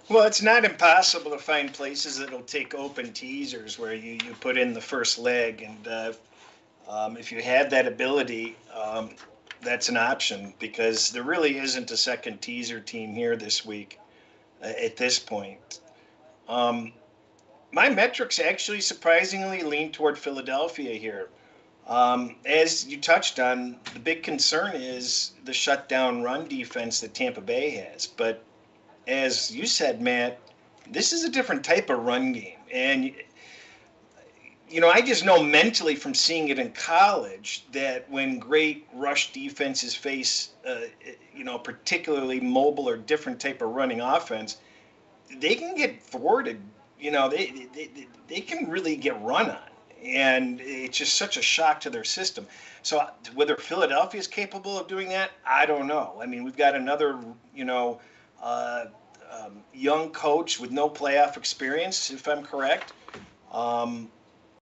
[0.10, 4.58] Well, it's not impossible to find places that'll take open teasers where you, you put
[4.58, 5.64] in the first leg.
[5.64, 6.14] And uh,
[6.88, 9.12] um, if you have that ability, um,
[9.62, 14.00] that's an option because there really isn't a second teaser team here this week
[14.64, 15.80] uh, at this point.
[16.48, 16.94] Um,
[17.72, 21.30] my metrics actually surprisingly lean toward Philadelphia here.
[21.88, 27.42] Um, as you touched on, the big concern is the shutdown run defense that Tampa
[27.42, 28.08] Bay has.
[28.08, 28.44] But
[29.08, 30.40] as you said, Matt,
[30.90, 32.58] this is a different type of run game.
[32.72, 33.14] And,
[34.72, 39.34] you know, I just know mentally from seeing it in college that when great rush
[39.34, 40.82] defenses face, uh,
[41.36, 44.58] you know, particularly mobile or different type of running offense,
[45.40, 46.62] they can get thwarted.
[47.00, 49.60] You know, they, they, they, can really get run on.
[50.04, 52.48] And it's just such a shock to their system.
[52.82, 53.06] So
[53.36, 56.18] whether Philadelphia is capable of doing that, I don't know.
[56.22, 57.20] I mean, we've got another,
[57.54, 58.00] you know,
[58.42, 58.86] uh,
[59.32, 62.94] um, young coach with no playoff experience, if I'm correct.
[63.52, 64.10] Um,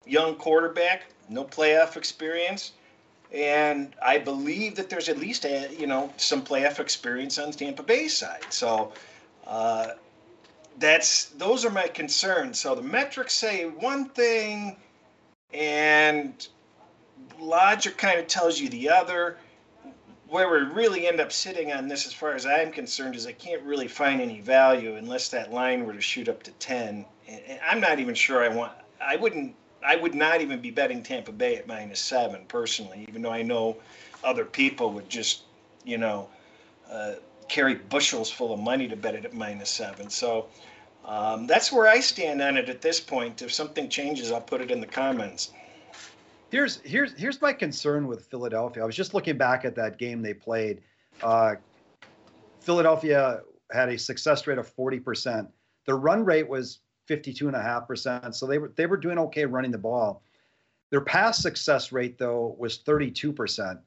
[0.07, 2.73] young quarterback, no playoff experience.
[3.33, 7.57] And I believe that there's at least a, you know some playoff experience on the
[7.57, 8.45] Tampa Bay side.
[8.51, 8.93] So
[9.47, 9.89] uh,
[10.79, 12.59] that's those are my concerns.
[12.59, 14.77] So the metrics say one thing,
[15.55, 16.47] and
[17.41, 19.39] logic kind of tells you the other
[20.33, 23.33] where we really end up sitting on this, as far as I'm concerned, is I
[23.33, 27.05] can't really find any value unless that line were to shoot up to 10.
[27.29, 29.55] And I'm not even sure I want, I wouldn't,
[29.85, 33.43] I would not even be betting Tampa Bay at minus seven personally, even though I
[33.43, 33.77] know
[34.25, 35.43] other people would just,
[35.85, 36.29] you know,
[36.91, 37.15] uh,
[37.49, 40.09] carry bushels full of money to bet it at minus seven.
[40.09, 40.47] So
[41.05, 43.43] um, that's where I stand on it at this point.
[43.43, 45.51] If something changes, I'll put it in the comments.
[46.51, 48.83] Here's here's here's my concern with Philadelphia.
[48.83, 50.83] I was just looking back at that game they played.
[51.23, 51.55] Uh,
[52.61, 53.41] Philadelphia
[53.73, 55.49] had a success rate of 40%.
[55.87, 56.81] The run rate was
[57.17, 58.35] 52.5%.
[58.35, 60.23] So they were they were doing okay running the ball.
[60.91, 63.79] Their pass success rate though was 32%.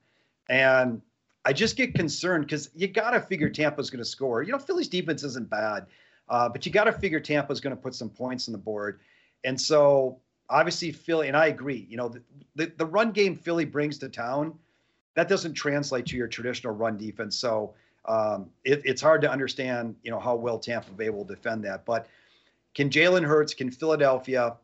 [0.49, 1.01] And
[1.45, 4.41] I just get concerned because you got to figure Tampa's going to score.
[4.43, 5.85] You know, Philly's defense isn't bad,
[6.29, 8.99] uh, but you got to figure Tampa's going to put some points on the board.
[9.43, 12.21] And so obviously Philly, and I agree, you know, the,
[12.55, 14.57] the, the, run game Philly brings to town,
[15.15, 17.37] that doesn't translate to your traditional run defense.
[17.37, 17.73] So
[18.05, 21.85] um, it, it's hard to understand, you know, how well Tampa Bay will defend that.
[21.85, 22.07] But
[22.75, 24.57] can Jalen Hurts, can Philadelphia,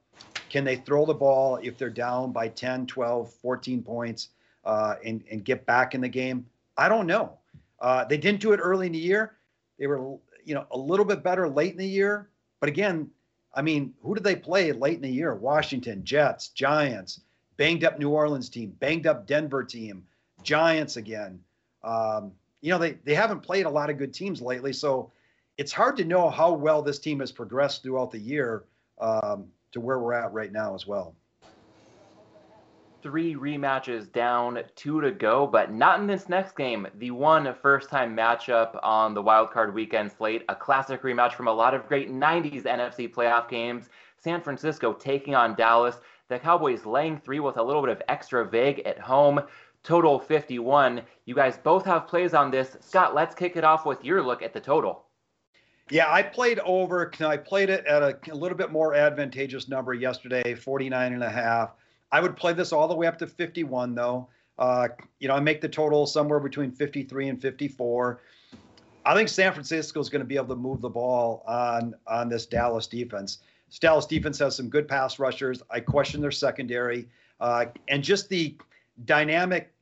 [0.50, 4.30] can they throw the ball if they're down by 10, 12, 14 points
[4.66, 6.46] uh, and, and get back in the game?
[6.78, 7.38] I don't know.
[7.80, 9.38] Uh, they didn't do it early in the year.
[9.80, 12.30] They were, you know, a little bit better late in the year.
[12.60, 13.10] But again,
[13.56, 15.34] I mean, who did they play late in the year?
[15.34, 17.22] Washington, Jets, Giants,
[17.58, 20.04] banged up New Orleans team, banged up Denver team,
[20.44, 21.40] Giants again.
[21.84, 24.74] Um, you know, they, they haven't played a lot of good teams lately.
[24.74, 25.12] So
[25.58, 28.66] it's hard to know how well this team has progressed throughout the year
[29.00, 31.16] um, to where we're at right now as well
[33.02, 36.88] three rematches down, two to go, but not in this next game.
[36.96, 41.54] The one first time matchup on the wildcard weekend slate, a classic rematch from a
[41.54, 43.90] lot of great 90s NFC playoff games.
[44.18, 45.98] San Francisco taking on Dallas.
[46.30, 49.42] The Cowboys laying three with a little bit of extra vig at home.
[49.84, 51.02] Total 51.
[51.26, 52.78] You guys both have plays on this.
[52.82, 55.06] Scott, let's kick it off with your look at the total.
[55.90, 57.12] Yeah, I played over.
[57.20, 61.30] I played it at a, a little bit more advantageous number yesterday, 49 and a
[61.30, 61.74] half.
[62.12, 64.28] I would play this all the way up to 51, though.
[64.60, 64.90] Uh,
[65.20, 68.22] you know, I make the total somewhere between 53 and 54.
[69.06, 72.30] I think San Francisco is going to be able to move the ball on on
[72.30, 73.40] this Dallas defense.
[73.68, 75.64] This Dallas defense has some good pass rushers.
[75.72, 77.08] I question their secondary
[77.40, 78.56] uh, and just the
[79.06, 79.74] dynamic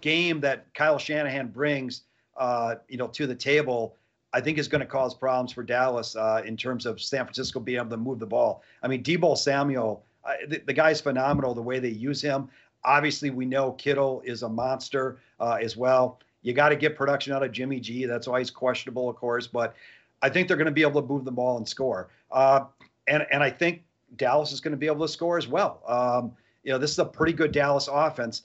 [0.00, 2.02] game that Kyle Shanahan brings,
[2.36, 3.96] uh, you know, to the table.
[4.32, 7.60] I think is going to cause problems for Dallas uh, in terms of San Francisco
[7.60, 8.62] being able to move the ball.
[8.82, 10.04] I mean, Deebo Samuel
[10.48, 12.48] the, the guy's phenomenal the way they use him.
[12.84, 16.20] Obviously, we know Kittle is a monster uh, as well.
[16.42, 18.06] You got to get production out of Jimmy G.
[18.06, 19.74] That's always questionable, of course, but
[20.22, 22.08] I think they're going to be able to move the ball and score.
[22.30, 22.66] Uh,
[23.08, 23.82] and and I think
[24.16, 25.82] Dallas is going to be able to score as well.
[25.86, 28.42] Um, you know, this is a pretty good Dallas offense.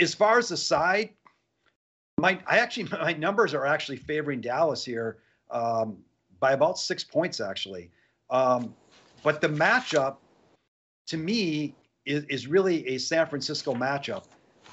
[0.00, 1.10] As far as the side,
[2.18, 5.18] my I actually my numbers are actually favoring Dallas here
[5.50, 5.98] um,
[6.40, 7.90] by about six points actually.
[8.30, 8.74] Um,
[9.22, 10.16] but the matchup,
[11.06, 11.74] to me,
[12.04, 14.24] is, is really a San Francisco matchup.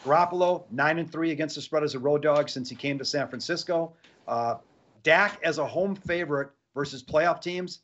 [0.04, 3.06] Garoppolo nine and three against the spread as a road dog since he came to
[3.06, 3.94] San Francisco.
[4.28, 4.56] Uh,
[5.04, 7.82] Dak as a home favorite versus playoff teams,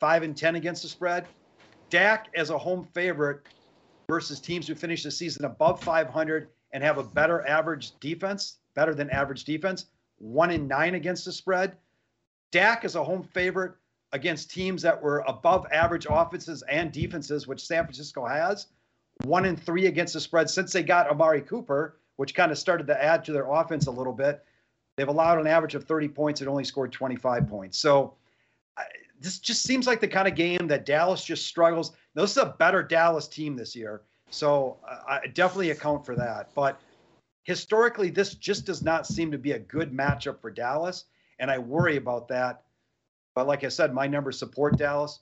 [0.00, 1.26] five and ten against the spread.
[1.90, 3.46] Dak as a home favorite
[4.08, 8.94] versus teams who finish the season above 500 and have a better average defense, better
[8.94, 9.86] than average defense,
[10.18, 11.76] one in nine against the spread.
[12.52, 13.72] Dak is a home favorite
[14.12, 18.68] against teams that were above average offenses and defenses, which San Francisco has.
[19.24, 22.86] One in three against the spread since they got Amari Cooper, which kind of started
[22.86, 24.44] to add to their offense a little bit.
[24.96, 27.78] They've allowed an average of 30 points and only scored 25 points.
[27.78, 28.14] So
[29.20, 31.92] this just seems like the kind of game that Dallas just struggles.
[32.14, 34.02] Now, this is a better Dallas team this year.
[34.30, 36.50] So I definitely account for that.
[36.54, 36.80] But
[37.46, 41.04] historically, this just does not seem to be a good matchup for Dallas.
[41.38, 42.62] And I worry about that.
[43.36, 45.20] But like I said, my numbers support Dallas.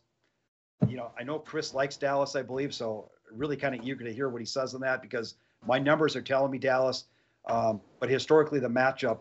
[0.89, 2.73] You know, I know Chris likes Dallas, I believe.
[2.75, 5.35] So really kind of eager to hear what he says on that because
[5.67, 7.05] my numbers are telling me Dallas.
[7.47, 9.19] Um, but historically, the matchup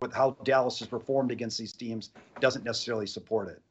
[0.00, 2.10] with how Dallas has performed against these teams
[2.40, 3.62] doesn't necessarily support it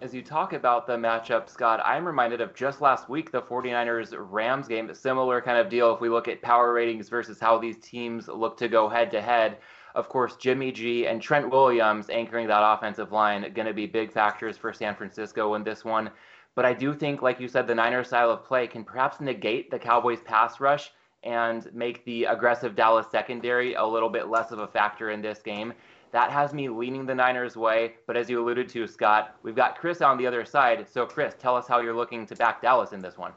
[0.00, 4.14] as you talk about the matchup, Scott, I'm reminded of just last week, the 49ers
[4.16, 7.78] Rams game, similar kind of deal if we look at power ratings versus how these
[7.78, 9.58] teams look to go head to head.
[9.94, 14.12] Of course, Jimmy G and Trent Williams anchoring that offensive line going to be big
[14.12, 16.10] factors for San Francisco in this one.
[16.54, 19.70] But I do think, like you said, the Niners style of play can perhaps negate
[19.70, 20.90] the Cowboys pass rush
[21.22, 25.40] and make the aggressive Dallas secondary a little bit less of a factor in this
[25.40, 25.72] game.
[26.12, 27.94] That has me leaning the Niners' way.
[28.06, 30.86] But as you alluded to, Scott, we've got Chris on the other side.
[30.88, 33.32] So, Chris, tell us how you're looking to back Dallas in this one.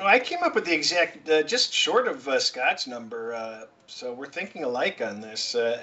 [0.00, 3.34] I came up with the exact, uh, just short of uh, Scott's number.
[3.34, 5.54] Uh, so we're thinking alike on this.
[5.54, 5.80] Uh,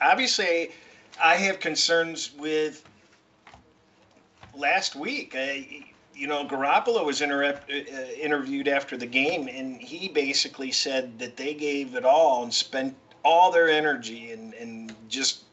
[0.00, 0.70] obviously,
[1.22, 2.84] I have concerns with
[4.54, 5.34] last week.
[5.36, 7.72] I, you know, Garoppolo was inter- uh,
[8.20, 12.94] interviewed after the game, and he basically said that they gave it all and spent
[13.24, 15.44] all their energy and, and just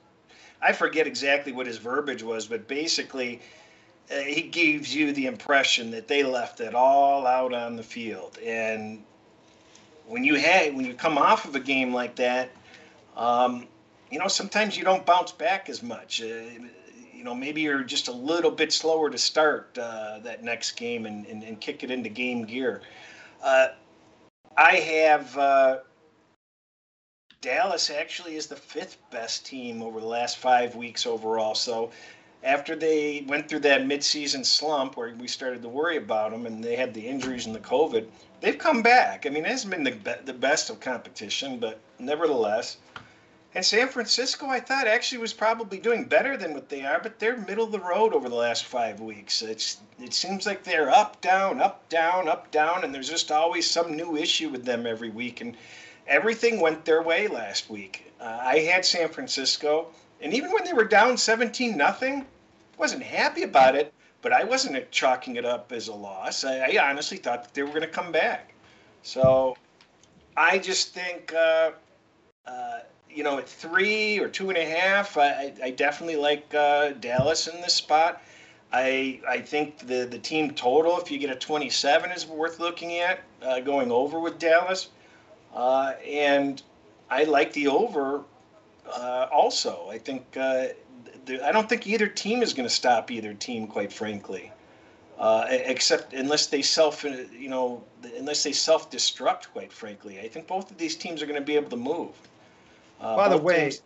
[0.61, 3.41] I forget exactly what his verbiage was, but basically
[4.11, 8.37] uh, he gives you the impression that they left it all out on the field.
[8.43, 9.03] And
[10.07, 12.49] when you had when you come off of a game like that,
[13.15, 13.67] um,
[14.11, 16.21] you know sometimes you don't bounce back as much.
[16.21, 16.25] Uh,
[17.13, 21.05] you know maybe you're just a little bit slower to start uh, that next game
[21.05, 22.81] and, and, and, kick it into game gear.
[23.43, 23.69] Uh,
[24.57, 25.77] I have uh,
[27.45, 31.53] Dallas actually is the fifth best team over the last five weeks overall.
[31.53, 31.91] So
[32.43, 36.63] after they went through that midseason slump where we started to worry about them and
[36.63, 38.07] they had the injuries and the COVID,
[38.41, 39.27] they've come back.
[39.27, 42.77] I mean, it hasn't been the, be- the best of competition, but nevertheless.
[43.53, 47.19] And San Francisco, I thought actually was probably doing better than what they are, but
[47.19, 49.43] they're middle of the road over the last five weeks.
[49.43, 53.69] It's it seems like they're up, down, up, down, up, down, and there's just always
[53.69, 55.41] some new issue with them every week.
[55.41, 55.55] And
[56.07, 58.11] everything went their way last week.
[58.19, 59.87] Uh, I had San Francisco,
[60.21, 62.25] and even when they were down 17 nothing,
[62.77, 66.43] wasn't happy about it, but I wasn't chalking it up as a loss.
[66.43, 68.53] I, I honestly thought that they were going to come back.
[69.03, 69.55] So
[70.35, 71.71] I just think, uh,
[72.45, 76.89] uh, you know, at three or two and a half, I, I definitely like uh,
[76.91, 78.21] Dallas in this spot.
[78.73, 82.97] I I think the the team total, if you get a 27, is worth looking
[82.97, 84.89] at uh, going over with Dallas.
[85.55, 86.61] Uh, and
[87.09, 88.23] I like the over
[88.93, 89.87] uh, also.
[89.89, 90.67] I think uh,
[91.25, 94.51] the, I don't think either team is going to stop either team, quite frankly.
[95.17, 97.81] Uh, except unless they self, you know,
[98.17, 100.19] unless they self-destruct, quite frankly.
[100.19, 102.11] I think both of these teams are going to be able to move.
[102.99, 103.81] Uh, By the way, teams...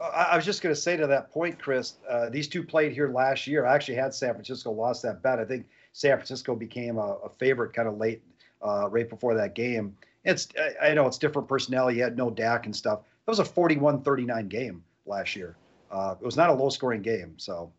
[0.00, 1.94] I was just going to say to that point, Chris.
[2.08, 3.66] Uh, these two played here last year.
[3.66, 5.40] I actually had San Francisco lost that bet.
[5.40, 8.22] I think San Francisco became a, a favorite kind of late,
[8.62, 9.96] right before that game
[10.28, 10.48] it's
[10.80, 11.90] I know it's different personnel.
[11.90, 13.00] You had no Dak and stuff.
[13.24, 15.56] That was a 41-39 game last year.
[15.90, 17.34] Uh, it was not a low-scoring game.
[17.38, 17.72] So,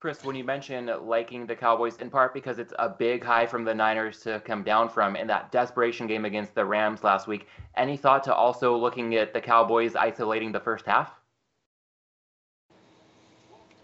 [0.00, 3.64] Chris, when you mention liking the Cowboys, in part because it's a big high from
[3.64, 7.46] the Niners to come down from in that desperation game against the Rams last week,
[7.76, 11.12] any thought to also looking at the Cowboys isolating the first half?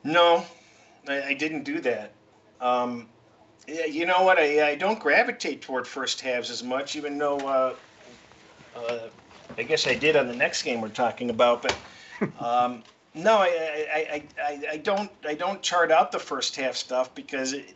[0.05, 0.45] No,
[1.09, 2.13] I, I didn't do that.
[2.61, 3.09] Um,
[3.67, 4.39] Yeah, you know what?
[4.39, 7.75] I, I don't gravitate toward first halves as much, even though uh,
[8.77, 8.99] uh,
[9.57, 11.63] I guess I did on the next game we're talking about.
[11.63, 11.77] But
[12.41, 12.83] um,
[13.15, 17.53] no, I, I, I, I, don't I don't chart out the first half stuff because
[17.53, 17.75] it,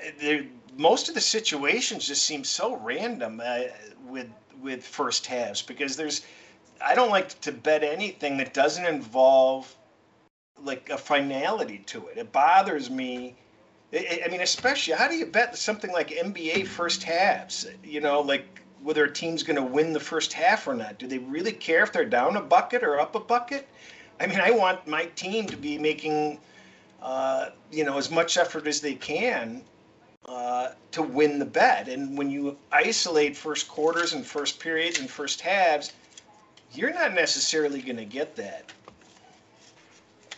[0.00, 3.60] it, most of the situations just seem so random uh,
[4.08, 4.28] with
[4.60, 6.22] with first halves because there's
[6.84, 9.74] I don't like to bet anything that doesn't involve
[10.60, 12.18] like a finality to it.
[12.18, 13.36] It bothers me
[13.94, 17.66] I mean, especially how do you bet something like NBA first halves?
[17.84, 20.98] You know, like whether a team's going to win the first half or not.
[20.98, 23.68] Do they really care if they're down a bucket or up a bucket?
[24.18, 26.38] I mean, I want my team to be making,
[27.02, 29.62] uh, you know, as much effort as they can
[30.26, 31.88] uh, to win the bet.
[31.88, 35.92] And when you isolate first quarters and first periods and first halves,
[36.72, 38.72] you're not necessarily going to get that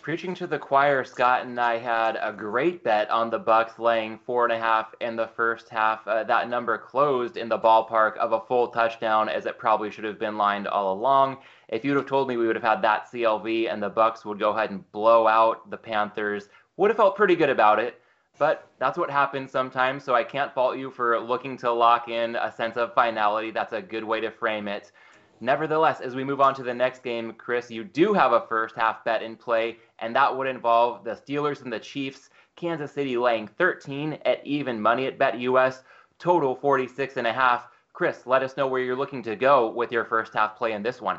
[0.04, 4.18] preaching to the choir, Scott and I had a great bet on the Bucks laying
[4.26, 6.06] four and a half in the first half.
[6.06, 10.04] Uh, that number closed in the ballpark of a full touchdown, as it probably should
[10.04, 11.38] have been lined all along.
[11.68, 14.38] If you'd have told me we would have had that CLV and the Bucks would
[14.38, 17.98] go ahead and blow out the Panthers, would have felt pretty good about it.
[18.38, 22.36] But that's what happens sometimes, so I can't fault you for looking to lock in
[22.36, 23.52] a sense of finality.
[23.52, 24.92] That's a good way to frame it.
[25.40, 28.76] Nevertheless, as we move on to the next game, Chris, you do have a first
[28.76, 32.28] half bet in play, and that would involve the Steelers and the Chiefs.
[32.56, 35.82] Kansas City laying 13 at even money at BetUS,
[36.18, 37.66] total 46 and a half.
[37.94, 40.82] Chris, let us know where you're looking to go with your first half play in
[40.82, 41.18] this one.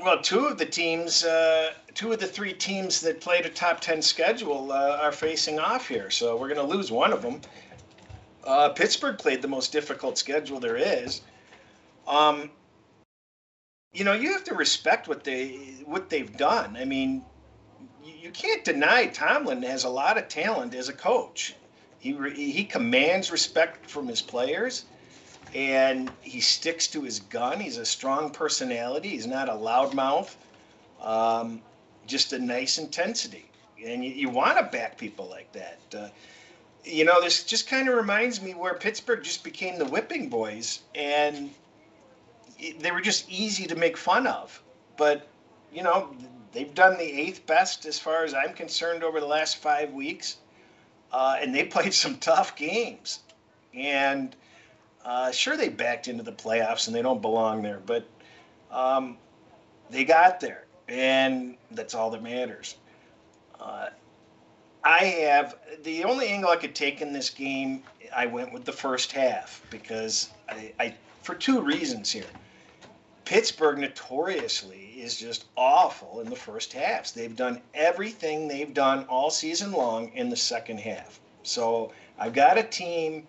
[0.00, 3.80] Well, two of the teams, uh, two of the three teams that played a top
[3.80, 6.10] 10 schedule uh, are facing off here.
[6.10, 7.40] So we're going to lose one of them.
[8.44, 11.22] Uh, Pittsburgh played the most difficult schedule there is.
[12.06, 12.50] Um,
[13.92, 16.76] you know, you have to respect what they what they've done.
[16.76, 17.24] I mean,
[18.06, 21.54] you can't deny Tomlin has a lot of talent as a coach.
[21.98, 24.84] He he commands respect from his players,
[25.54, 27.60] and he sticks to his gun.
[27.60, 29.10] He's a strong personality.
[29.10, 30.34] He's not a loudmouth.
[31.00, 31.62] Um,
[32.06, 33.50] just a nice intensity,
[33.84, 35.78] and you, you want to back people like that.
[35.96, 36.08] Uh,
[36.84, 40.80] you know, this just kind of reminds me where Pittsburgh just became the whipping boys,
[40.94, 41.50] and
[42.78, 44.62] they were just easy to make fun of.
[44.96, 45.26] But
[45.72, 46.14] you know,
[46.56, 50.38] they've done the eighth best as far as I'm concerned over the last five weeks,
[51.12, 53.20] uh, and they played some tough games.
[53.74, 54.34] And
[55.04, 58.08] uh, sure, they backed into the playoffs and they don't belong there, but
[58.70, 59.18] um,
[59.90, 62.76] they got there, and that's all that matters.
[63.60, 63.88] Uh,
[64.82, 67.82] I have the only angle I could take in this game.
[68.14, 72.24] I went with the first half because I, I for two reasons here.
[73.24, 77.12] Pittsburgh notoriously is just awful in the first halves.
[77.12, 81.20] They've done everything they've done all season long in the second half.
[81.44, 83.26] So I've got a team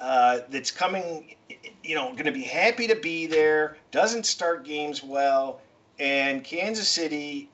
[0.00, 1.34] uh, that's coming,
[1.82, 5.60] you know, going to be happy to be there, doesn't start games well,
[5.98, 7.48] and Kansas City,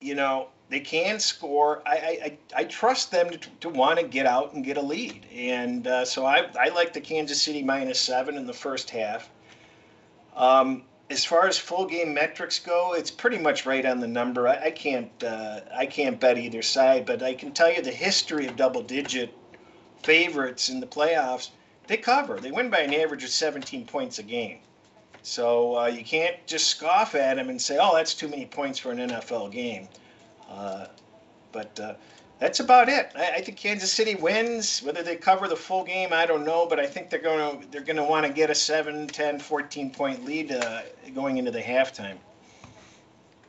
[0.00, 1.82] you know, they can score.
[1.84, 3.30] I, I, I trust them
[3.60, 5.26] to, want to get out and get a lead.
[5.34, 9.28] And uh, so I, I like the Kansas City minus seven in the first half.
[10.34, 14.48] Um, as far as full game metrics go, it's pretty much right on the number.
[14.48, 17.92] I, I can't uh, I can't bet either side, but I can tell you the
[17.92, 19.32] history of double digit
[20.02, 21.50] favorites in the playoffs.
[21.86, 22.40] They cover.
[22.40, 24.58] They win by an average of 17 points a game.
[25.22, 28.78] So uh, you can't just scoff at them and say, "Oh, that's too many points
[28.78, 29.88] for an NFL game."
[30.48, 30.86] Uh,
[31.52, 31.94] but uh,
[32.42, 33.12] that's about it.
[33.14, 34.80] I, I, think Kansas City wins.
[34.80, 37.70] Whether they cover the full game, I don't know, but I think they're going to
[37.70, 40.82] they're going to want to get a 7, 10, 14 point lead uh,
[41.14, 42.16] going into the halftime.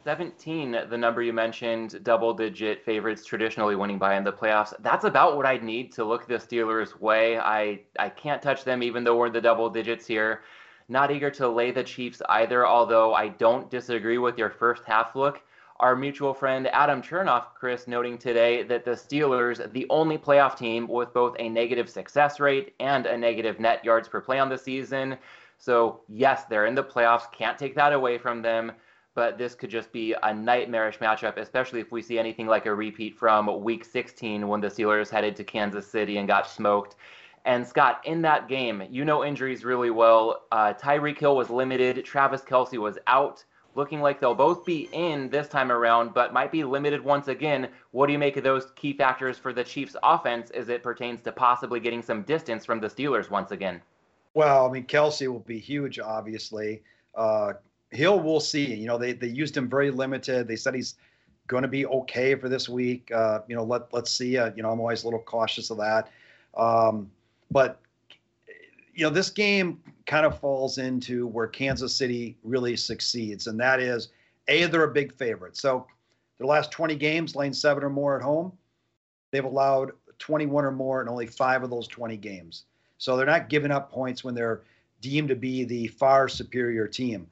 [0.03, 4.73] 17, the number you mentioned, double digit favorites traditionally winning by in the playoffs.
[4.81, 7.39] That's about what I'd need to look the Steelers' way.
[7.39, 10.41] I, I can't touch them even though we're in the double digits here.
[10.87, 15.15] Not eager to lay the Chiefs either, although I don't disagree with your first half
[15.15, 15.41] look
[15.79, 20.87] our mutual friend Adam Chernoff, Chris, noting today that the Steelers, the only playoff team
[20.87, 24.57] with both a negative success rate and a negative net yards per play on the
[24.57, 25.17] season.
[25.57, 27.31] So, yes, they're in the playoffs.
[27.31, 28.71] Can't take that away from them.
[29.15, 32.73] But this could just be a nightmarish matchup, especially if we see anything like a
[32.73, 36.95] repeat from week 16 when the Steelers headed to Kansas City and got smoked.
[37.45, 40.43] And Scott, in that game, you know injuries really well.
[40.51, 42.03] Uh, Tyreek Hill was limited.
[42.05, 43.43] Travis Kelce was out
[43.75, 47.69] looking like they'll both be in this time around, but might be limited once again.
[47.91, 51.21] What do you make of those key factors for the Chiefs' offense as it pertains
[51.21, 53.81] to possibly getting some distance from the Steelers once again?
[54.33, 56.81] Well, I mean, Kelce will be huge, obviously.
[57.15, 57.53] Uh,
[57.91, 58.73] Hill, we'll see.
[58.73, 60.47] You know, they, they used him very limited.
[60.47, 60.95] They said he's
[61.47, 63.11] going to be okay for this week.
[63.11, 64.37] Uh, you know, let let's see.
[64.37, 66.09] Uh, you know, I'm always a little cautious of that.
[66.55, 67.11] Um,
[67.51, 67.79] but
[68.93, 73.79] you know, this game kind of falls into where Kansas City really succeeds, and that
[73.79, 74.09] is
[74.47, 75.57] a they're a big favorite.
[75.57, 75.87] So
[76.37, 78.51] their last 20 games, lane seven or more at home,
[79.31, 82.65] they've allowed 21 or more in only five of those 20 games.
[82.97, 84.61] So they're not giving up points when they're
[85.01, 87.27] deemed to be the far superior team.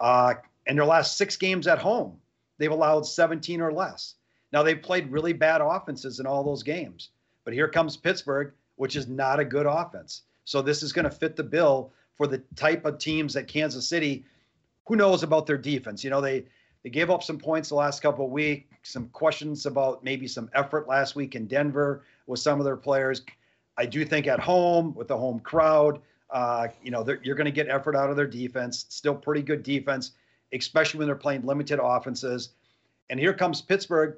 [0.00, 0.34] Uh,
[0.66, 2.16] in their last six games at home,
[2.58, 4.14] they've allowed 17 or less.
[4.52, 7.10] Now they've played really bad offenses in all those games,
[7.44, 10.22] but here comes Pittsburgh, which is not a good offense.
[10.44, 13.88] So this is going to fit the bill for the type of teams that Kansas
[13.88, 14.24] City.
[14.86, 16.02] Who knows about their defense?
[16.02, 16.44] You know they
[16.82, 18.66] they gave up some points the last couple of weeks.
[18.82, 23.22] Some questions about maybe some effort last week in Denver with some of their players.
[23.76, 27.52] I do think at home with the home crowd, uh, you know, you're going to
[27.52, 28.86] get effort out of their defense.
[28.88, 30.12] Still pretty good defense,
[30.52, 32.50] especially when they're playing limited offenses.
[33.10, 34.16] And here comes Pittsburgh,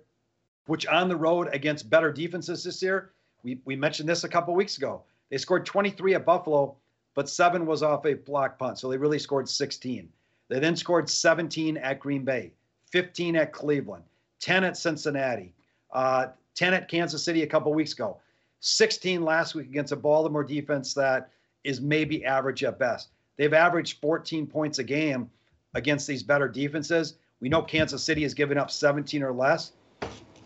[0.66, 3.10] which on the road against better defenses this year.
[3.42, 5.02] We, we mentioned this a couple weeks ago.
[5.30, 6.76] They scored 23 at Buffalo,
[7.14, 8.78] but seven was off a block punt.
[8.78, 10.08] So they really scored 16.
[10.48, 12.52] They then scored 17 at Green Bay,
[12.90, 14.04] 15 at Cleveland,
[14.40, 15.54] 10 at Cincinnati,
[15.92, 18.18] uh, 10 at Kansas City a couple weeks ago,
[18.60, 21.30] 16 last week against a Baltimore defense that
[21.64, 23.08] is maybe average at best.
[23.36, 25.30] They've averaged 14 points a game
[25.74, 27.14] against these better defenses.
[27.40, 29.72] We know Kansas City has given up 17 or less.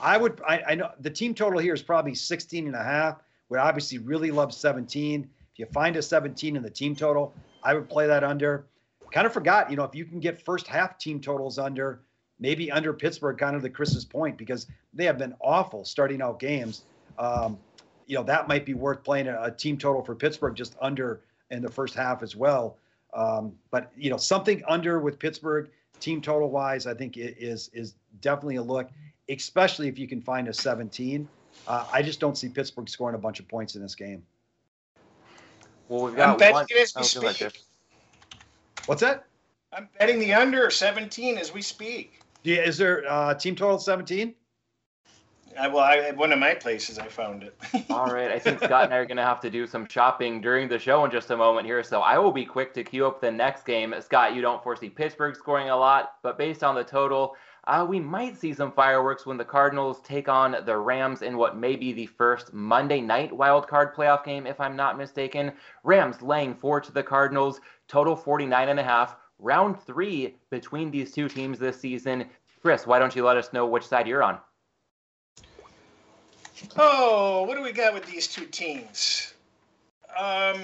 [0.01, 3.19] I would, I, I know the team total here is probably 16 and a half.
[3.49, 5.29] Would obviously really love 17.
[5.53, 8.67] If you find a 17 in the team total, I would play that under.
[9.11, 12.03] Kind of forgot, you know, if you can get first half team totals under,
[12.39, 16.39] maybe under Pittsburgh, kind of the Chris's point, because they have been awful starting out
[16.39, 16.83] games.
[17.19, 17.59] Um,
[18.09, 21.21] you know that might be worth playing a, a, team total for Pittsburgh just under
[21.51, 22.79] in the first half as well.
[23.15, 25.71] Um, but you know something under with Pittsburgh
[26.01, 28.89] team total wise, I think is is definitely a look,
[29.29, 31.29] especially if you can find a 17.
[31.69, 34.23] Uh, I just don't see Pittsburgh scoring a bunch of points in this game.
[35.89, 36.67] Well, we've got I'm one.
[36.67, 37.63] betting as we speak.
[38.87, 39.27] What's that?
[39.75, 42.21] I'm betting the under 17 as we speak.
[42.43, 44.35] Yeah, is there uh, team total 17?
[45.59, 47.55] I, well, I, at one of my places, I found it.
[47.91, 48.31] All right.
[48.31, 50.79] I think Scott and I are going to have to do some shopping during the
[50.79, 51.83] show in just a moment here.
[51.83, 53.95] So I will be quick to queue up the next game.
[54.01, 58.01] Scott, you don't foresee Pittsburgh scoring a lot, but based on the total, uh, we
[58.01, 61.93] might see some fireworks when the Cardinals take on the Rams in what may be
[61.93, 65.53] the first Monday night wild card playoff game, if I'm not mistaken.
[65.85, 69.17] Rams laying four to the Cardinals, total 49 and a half.
[69.39, 72.27] Round three between these two teams this season.
[72.63, 74.39] Chris, why don't you let us know which side you're on?
[76.77, 79.35] Oh, what do we got with these two teams?
[80.19, 80.63] Um,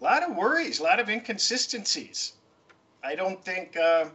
[0.00, 2.34] a lot of worries, a lot of inconsistencies.
[3.02, 4.06] I don't think, uh,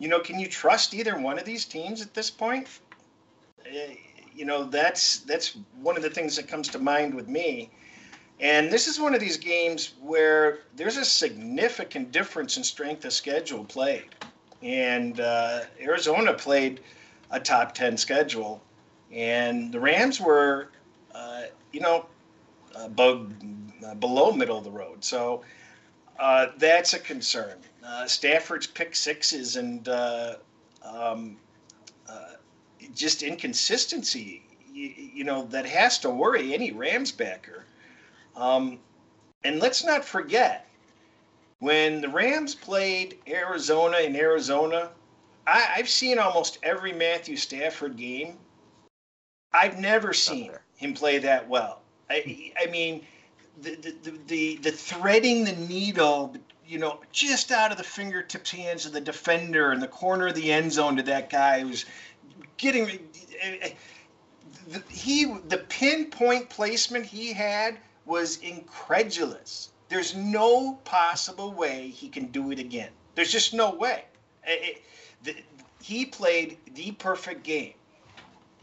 [0.00, 2.66] you know, can you trust either one of these teams at this point?
[3.64, 3.92] Uh,
[4.34, 7.70] you know, that's that's one of the things that comes to mind with me.
[8.40, 13.12] And this is one of these games where there's a significant difference in strength of
[13.12, 14.06] schedule played.
[14.62, 16.80] And uh, Arizona played
[17.30, 18.62] a top 10 schedule.
[19.12, 20.68] And the Rams were,
[21.14, 21.42] uh,
[21.72, 22.06] you know,
[22.74, 25.04] uh, below middle of the road.
[25.04, 25.42] So
[26.18, 27.58] uh, that's a concern.
[27.84, 30.34] Uh, Stafford's pick sixes and uh,
[30.84, 31.36] um,
[32.08, 32.34] uh,
[32.94, 37.64] just inconsistency, you, you, know, that has to worry any Rams backer.
[38.36, 38.78] Um,
[39.44, 40.68] and let's not forget,
[41.60, 44.90] when the Rams played Arizona in Arizona,
[45.46, 48.38] I, have seen almost every Matthew Stafford game.
[49.52, 51.80] I've never seen him play that well.
[52.08, 53.04] I, I mean,
[53.60, 56.34] the, the, the, the threading the needle,
[56.70, 60.36] you know, just out of the fingertips hands of the defender in the corner of
[60.36, 61.84] the end zone to that guy who's
[62.58, 63.70] getting eh, eh,
[64.68, 69.70] the, he the pinpoint placement he had was incredulous.
[69.88, 72.90] There's no possible way he can do it again.
[73.16, 74.04] There's just no way.
[74.46, 74.82] It,
[75.24, 75.34] the,
[75.82, 77.74] he played the perfect game.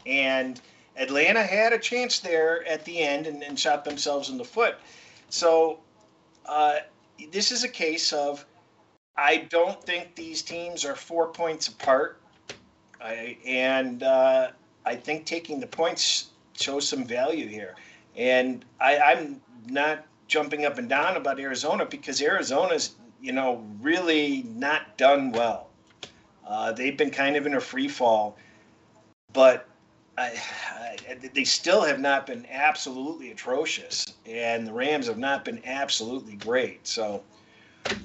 [0.06, 0.62] And
[0.96, 4.76] Atlanta had a chance there at the end and, and shot themselves in the foot.
[5.30, 5.80] So
[6.46, 6.78] uh,
[7.32, 8.46] this is a case of
[9.18, 12.22] I don't think these teams are four points apart.
[13.02, 14.50] I, and uh,
[14.86, 17.76] I think taking the points shows some value here.
[18.16, 24.44] And I, I'm not jumping up and down about Arizona because Arizona's, you know, really
[24.56, 25.70] not done well.
[26.48, 28.38] Uh, they've been kind of in a free fall,
[29.34, 29.68] but
[30.18, 30.40] I,
[31.10, 36.36] I, they still have not been absolutely atrocious, and the Rams have not been absolutely
[36.38, 36.88] great.
[36.88, 37.24] So,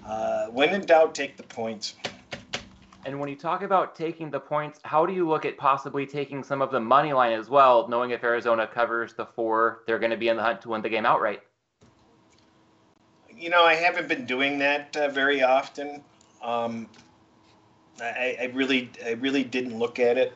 [0.07, 1.95] uh, when in doubt, take the points.
[3.05, 6.45] And when you talk about taking the points, how do you look at possibly taking
[6.45, 10.13] some of the money line as well, knowing if Arizona covers the four, they're going
[10.13, 11.43] to be in the hunt to win the game outright?
[13.35, 16.05] You know, I haven't been doing that uh, very often.
[16.43, 16.89] Um,
[18.01, 20.33] I, I, really, I really didn't look at it.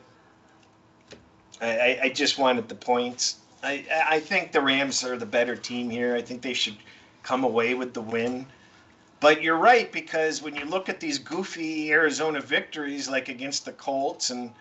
[1.61, 3.37] I, I just wanted the points.
[3.63, 6.15] I, I think the Rams are the better team here.
[6.15, 6.77] I think they should
[7.23, 8.45] come away with the win.
[9.19, 13.71] But you're right because when you look at these goofy Arizona victories, like against the
[13.71, 14.51] Colts and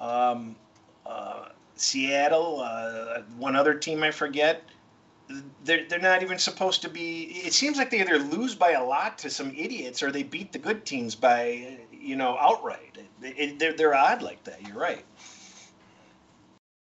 [0.00, 0.56] um,
[1.04, 4.62] uh, Seattle, uh, one other team I forget,
[5.64, 7.24] they're they're not even supposed to be.
[7.44, 10.52] It seems like they either lose by a lot to some idiots or they beat
[10.52, 12.96] the good teams by you know outright.
[13.22, 14.66] It, they're they're odd like that.
[14.66, 15.04] You're right.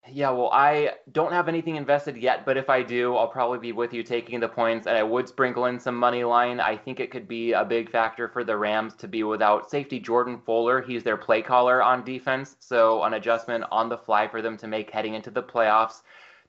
[0.10, 3.72] Yeah, well, I don't have anything invested yet, but if I do, I'll probably be
[3.72, 6.60] with you taking the points, and I would sprinkle in some money line.
[6.60, 10.02] I think it could be a big factor for the Rams to be without safety
[10.02, 10.82] Jordan Fuller.
[10.82, 14.68] He's their play caller on defense, so an adjustment on the fly for them to
[14.68, 16.02] make heading into the playoffs.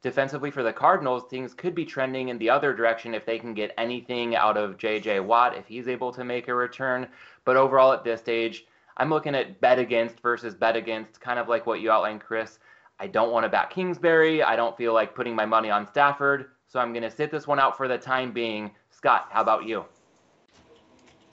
[0.02, 3.54] Defensively for the Cardinals, things could be trending in the other direction if they can
[3.54, 5.20] get anything out of J.J.
[5.20, 7.06] Watt, if he's able to make a return.
[7.44, 11.48] But overall, at this stage, I'm looking at bet against versus bet against, kind of
[11.48, 12.58] like what you outlined, Chris.
[12.98, 14.42] I don't want to back Kingsbury.
[14.42, 16.46] I don't feel like putting my money on Stafford.
[16.66, 18.70] So I'm going to sit this one out for the time being.
[18.90, 19.84] Scott, how about you?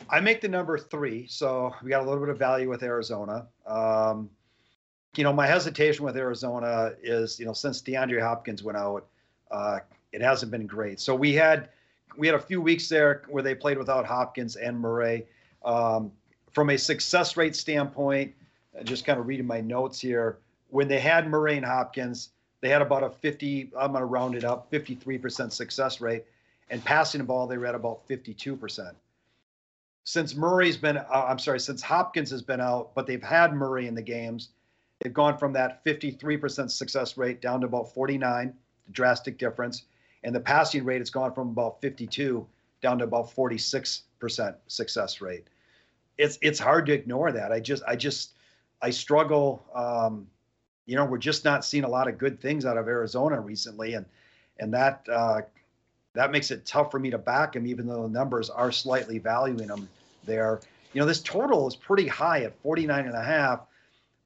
[0.10, 1.28] I make the number three.
[1.28, 3.48] So we got a little bit of value with Arizona.
[3.66, 4.30] Um,
[5.16, 9.08] you know, my hesitation with Arizona is, you know, since DeAndre Hopkins went out,
[9.52, 9.80] uh,
[10.12, 11.00] it hasn't been great.
[11.00, 11.70] So we had
[12.18, 15.26] we had a few weeks there where they played without Hopkins and Murray.
[15.64, 16.12] Um,
[16.52, 18.34] from a success rate standpoint,
[18.84, 20.40] just kind of reading my notes here,
[20.72, 22.30] when they had and Hopkins,
[22.62, 26.26] they had about a 50, I'm going to round it up, 53% success rate.
[26.70, 28.94] And passing the ball, they were at about 52%.
[30.04, 33.88] Since Murray's been, uh, I'm sorry, since Hopkins has been out, but they've had Murray
[33.88, 34.50] in the games,
[35.00, 38.54] they've gone from that 53% success rate down to about 49,
[38.92, 39.84] drastic difference.
[40.24, 42.48] And the passing rate has gone from about 52
[42.82, 45.48] down to about 46% success rate.
[46.18, 47.52] It's it's hard to ignore that.
[47.52, 48.34] I just I just
[48.82, 50.28] I struggle um,
[50.92, 53.94] you know, we're just not seeing a lot of good things out of Arizona recently,
[53.94, 54.06] and
[54.60, 55.40] and that uh,
[56.12, 59.18] that makes it tough for me to back him, even though the numbers are slightly
[59.18, 59.88] valuing him
[60.26, 60.60] there.
[60.92, 63.62] You know, this total is pretty high at 49 and a half.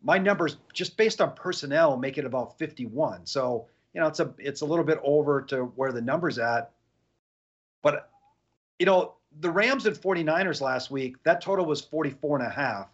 [0.02, 3.28] My numbers, just based on personnel, make it about 51.
[3.28, 6.72] So, you know, it's a it's a little bit over to where the numbers at.
[7.84, 8.10] But,
[8.80, 12.88] you know, the Rams and 49ers last week, that total was 44 and a half.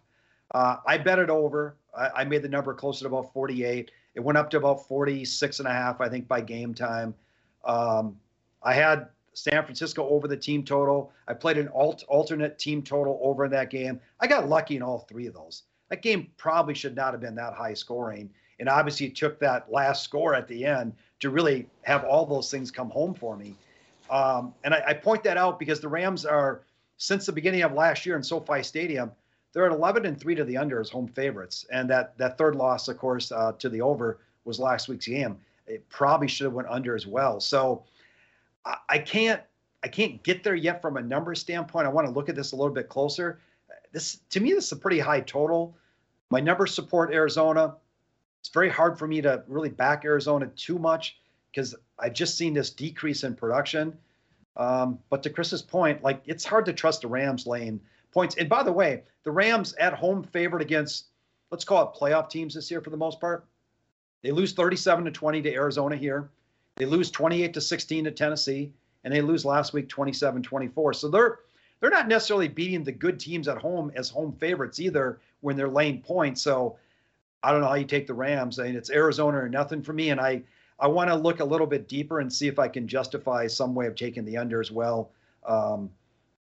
[0.50, 1.76] Uh, I bet it over.
[1.96, 3.90] I, I, made the number closer to about 48.
[4.14, 7.14] It went up to about 46 and a half, I think, by game time.
[7.64, 8.16] Um,
[8.62, 11.12] I had San Francisco over the team total.
[11.28, 14.00] I played an alt, alternate team total over in that game.
[14.20, 15.64] I got lucky in all three of those.
[15.88, 18.30] That game probably should not have been that high scoring.
[18.60, 22.50] And obviously, it took that last score at the end to really have all those
[22.50, 23.54] things come home for me.
[24.10, 26.62] Um, and I, I point that out because the Rams are,
[26.98, 29.10] since the beginning of last year in SoFi Stadium,
[29.52, 32.54] they're at 11 and three to the under as home favorites, and that that third
[32.54, 35.38] loss, of course, uh, to the over was last week's game.
[35.66, 37.40] It probably should have went under as well.
[37.40, 37.84] So
[38.64, 39.42] I, I can't
[39.84, 41.86] I can't get there yet from a number standpoint.
[41.86, 43.40] I want to look at this a little bit closer.
[43.92, 45.76] This to me, this is a pretty high total.
[46.30, 47.76] My numbers support Arizona.
[48.40, 51.18] It's very hard for me to really back Arizona too much
[51.50, 53.96] because I've just seen this decrease in production.
[54.56, 57.80] Um, but to Chris's point, like it's hard to trust the Rams lane
[58.12, 58.36] points.
[58.36, 61.06] And by the way, the Rams at home favored against,
[61.50, 63.44] let's call it playoff teams this year for the most part.
[64.22, 66.30] They lose 37 to 20 to Arizona here.
[66.76, 68.72] They lose 28 to 16 to Tennessee,
[69.04, 70.92] and they lose last week 27 24.
[70.94, 71.40] So they're
[71.80, 75.68] they're not necessarily beating the good teams at home as home favorites either when they're
[75.68, 76.40] laying points.
[76.40, 76.78] So
[77.42, 78.60] I don't know how you take the Rams.
[78.60, 80.42] I mean, it's Arizona or nothing for me, and I
[80.78, 83.74] I want to look a little bit deeper and see if I can justify some
[83.74, 85.10] way of taking the under as well.
[85.46, 85.90] Um,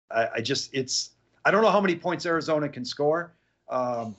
[0.09, 1.11] I, I just it's
[1.45, 3.33] I don't know how many points Arizona can score.
[3.69, 4.15] Um,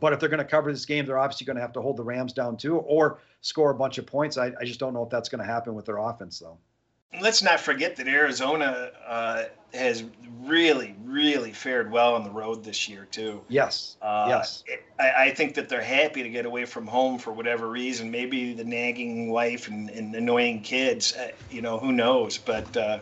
[0.00, 1.96] but if they're going to cover this game, they're obviously going to have to hold
[1.96, 4.38] the Rams down too, or score a bunch of points.
[4.38, 6.58] I, I just don't know if that's going to happen with their offense, though.
[7.20, 10.04] Let's not forget that Arizona uh, has
[10.42, 13.40] really, really fared well on the road this year too.
[13.48, 13.96] Yes.
[14.02, 14.62] Uh, yes.
[15.00, 18.10] I, I, think that they're happy to get away from home for whatever reason.
[18.10, 21.16] Maybe the nagging wife and, and annoying kids.
[21.16, 22.36] Uh, you know, who knows?
[22.36, 23.00] But uh,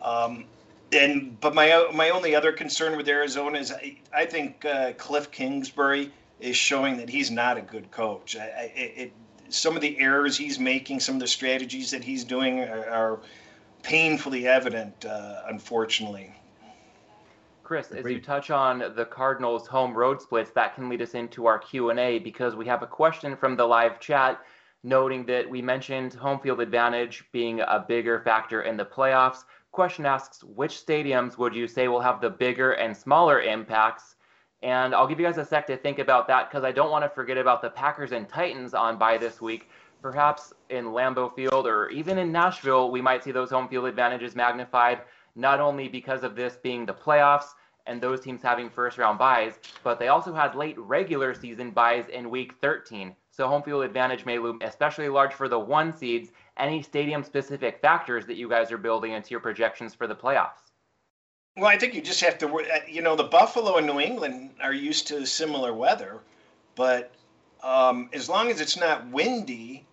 [0.00, 0.46] um,
[0.92, 5.30] and but my my only other concern with Arizona is I, I think uh, Kliff
[5.30, 8.36] Kingsbury is showing that he's not a good coach.
[8.36, 9.12] I, I, it,
[9.48, 13.20] some of the errors he's making, some of the strategies that he's doing are, are
[13.82, 16.34] painfully evident, uh, unfortunately.
[17.62, 21.46] Chris, as you touch on the Cardinals' home road splits, that can lead us into
[21.46, 24.40] our Q&A because we have a question from the live chat
[24.82, 29.44] noting that we mentioned home field advantage being a bigger factor in the playoffs.
[29.72, 34.16] Question asks, which stadiums would you say will have the bigger and smaller impacts?
[34.62, 37.04] And I'll give you guys a sec to think about that because I don't want
[37.04, 39.70] to forget about the Packers and Titans on bye this week.
[40.02, 44.36] Perhaps in Lambeau Field or even in Nashville, we might see those home field advantages
[44.36, 45.00] magnified,
[45.36, 47.54] not only because of this being the playoffs
[47.86, 52.04] and those teams having first round byes, but they also had late regular season byes
[52.12, 53.16] in week 13.
[53.30, 56.30] So home field advantage may loom especially large for the one seeds.
[56.58, 60.70] Any stadium specific factors that you guys are building into your projections for the playoffs?
[61.56, 64.50] Well, I think you just have to, uh, you know, the Buffalo and New England
[64.62, 66.20] are used to similar weather,
[66.76, 67.12] but
[67.62, 69.84] um, as long as it's not windy,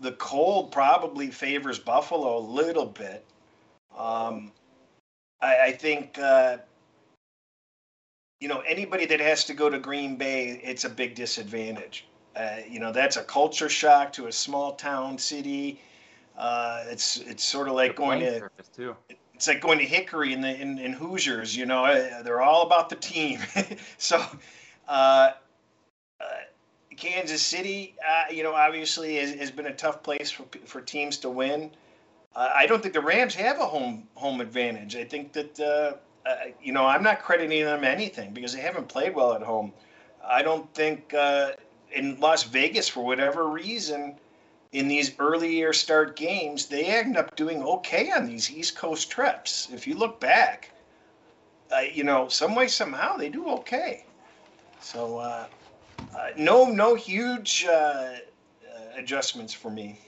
[0.00, 3.24] the cold probably favors Buffalo a little bit.
[3.96, 4.52] Um,
[5.40, 6.58] I, I, think, uh,
[8.40, 12.06] you know, anybody that has to go to Green Bay, it's a big disadvantage.
[12.36, 15.80] Uh, you know, that's a culture shock to a small town city.
[16.38, 18.48] Uh, it's it's sort of like going to
[19.34, 21.56] it's like going to Hickory in the in, in Hoosiers.
[21.56, 23.40] You know, uh, they're all about the team.
[23.98, 24.24] so,
[24.86, 25.32] uh,
[26.20, 26.24] uh,
[26.96, 31.18] Kansas City, uh, you know, obviously has, has, been a tough place for for teams
[31.18, 31.72] to win.
[32.36, 34.94] I don't think the Rams have a home home advantage.
[34.94, 35.98] I think that
[36.62, 39.72] you know I'm not crediting them anything because they haven't played well at home.
[40.24, 41.12] I don't think
[41.92, 44.14] in Las Vegas for whatever reason
[44.72, 49.68] in these earlier start games, they end up doing okay on these East Coast trips.
[49.72, 50.72] If you look back,
[51.72, 54.04] uh, you know, some way somehow they do okay.
[54.80, 55.46] So uh,
[56.16, 58.16] uh, no, no huge uh, uh,
[58.96, 59.98] adjustments for me,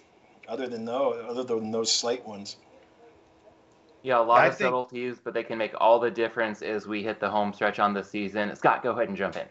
[0.48, 2.56] other than those, other than those slight ones.
[4.02, 4.66] Yeah, a lot I of think...
[4.66, 7.92] subtleties, but they can make all the difference as we hit the home stretch on
[7.92, 8.54] the season.
[8.56, 9.46] Scott, go ahead and jump in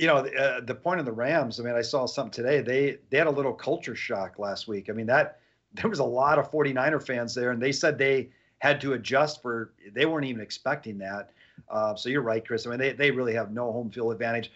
[0.00, 1.60] you know, uh, the point of the Rams.
[1.60, 2.62] I mean, I saw something today.
[2.62, 4.88] They they had a little culture shock last week.
[4.88, 5.40] I mean, that
[5.74, 8.30] there was a lot of 49er fans there, and they said they
[8.60, 9.74] had to adjust for.
[9.92, 11.32] They weren't even expecting that.
[11.68, 12.66] Uh, so you're right, Chris.
[12.66, 14.50] I mean, they they really have no home field advantage.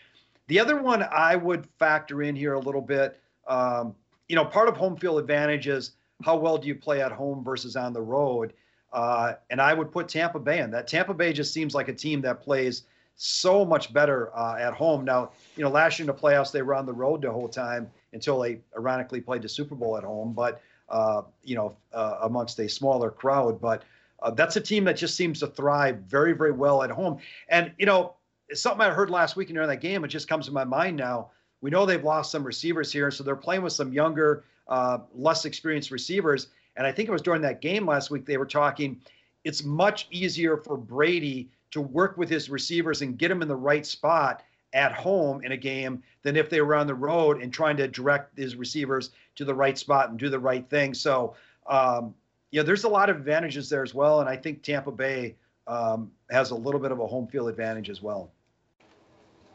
[0.46, 3.20] The other one I would factor in here a little bit.
[3.46, 3.94] Um,
[4.28, 5.92] you know, part of home field advantage is
[6.22, 8.54] how well do you play at home versus on the road.
[8.94, 10.86] Uh, and I would put Tampa Bay in that.
[10.86, 12.84] Tampa Bay just seems like a team that plays
[13.16, 15.04] so much better uh, at home.
[15.04, 17.48] Now, you know, last year in the playoffs, they were on the road the whole
[17.48, 22.18] time until they ironically played the Super Bowl at home, but, uh, you know, uh,
[22.22, 23.60] amongst a smaller crowd.
[23.60, 23.82] But
[24.22, 27.18] uh, that's a team that just seems to thrive very, very well at home.
[27.48, 28.14] And, you know,
[28.52, 31.30] something I heard last week during that game, it just comes to my mind now.
[31.60, 35.44] We know they've lost some receivers here, so they're playing with some younger, uh, less
[35.44, 36.48] experienced receivers.
[36.76, 39.00] And I think it was during that game last week they were talking.
[39.44, 43.56] It's much easier for Brady to work with his receivers and get them in the
[43.56, 44.44] right spot
[44.74, 47.88] at home in a game than if they were on the road and trying to
[47.88, 50.94] direct his receivers to the right spot and do the right thing.
[50.94, 51.34] So,
[51.66, 52.14] um,
[52.52, 55.34] yeah, there's a lot of advantages there as well, and I think Tampa Bay
[55.66, 58.30] um, has a little bit of a home field advantage as well.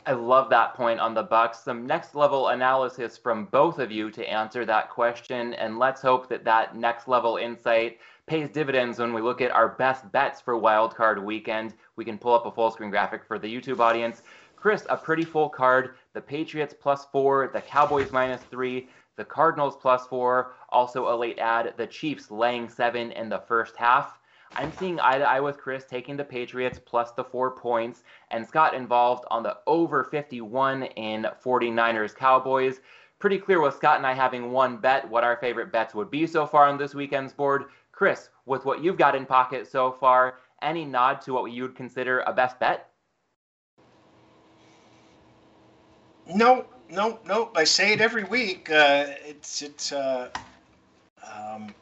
[0.05, 1.63] I love that point on the Bucks.
[1.63, 6.27] Some next level analysis from both of you to answer that question, and let's hope
[6.27, 7.99] that that next level insight
[8.29, 11.73] pays dividends when we look at our best bets for wildcard weekend.
[11.95, 14.21] We can pull up a full screen graphic for the YouTube audience.
[14.55, 15.95] Chris, a pretty full card.
[16.13, 20.53] The Patriots plus four, the Cowboys minus three, the Cardinals plus four.
[20.69, 24.19] Also a late ad, the Chiefs laying seven in the first half.
[24.55, 28.47] I'm seeing eye to eye with Chris taking the Patriots plus the four points, and
[28.47, 32.79] Scott involved on the over 51 in 49ers Cowboys.
[33.19, 36.25] Pretty clear with Scott and I having one bet what our favorite bets would be
[36.25, 37.65] so far on this weekend's board.
[37.99, 41.75] Chris, with what you've got in pocket so far, any nod to what you would
[41.75, 42.89] consider a best bet?
[46.25, 47.51] No, no, no.
[47.57, 48.71] I say it every week.
[48.71, 50.29] Uh, it's it's uh,
[51.29, 51.75] um,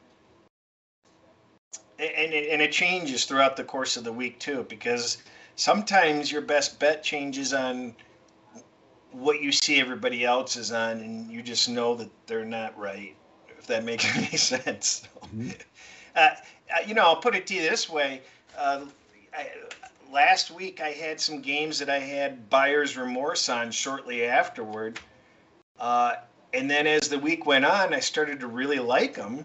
[2.00, 5.18] and it, and it changes throughout the course of the week too, because
[5.54, 7.94] sometimes your best bet changes on
[9.12, 13.14] what you see everybody else is on, and you just know that they're not right.
[13.56, 15.04] If that makes any sense.
[15.26, 15.50] Mm-hmm.
[16.14, 16.30] Uh,
[16.70, 18.20] uh, you know, I'll put it to you this way.
[18.56, 18.84] Uh,
[19.36, 19.50] I,
[20.12, 24.98] last week I had some games that I had buyer's remorse on shortly afterward.
[25.78, 26.14] Uh,
[26.54, 29.44] and then as the week went on, I started to really like them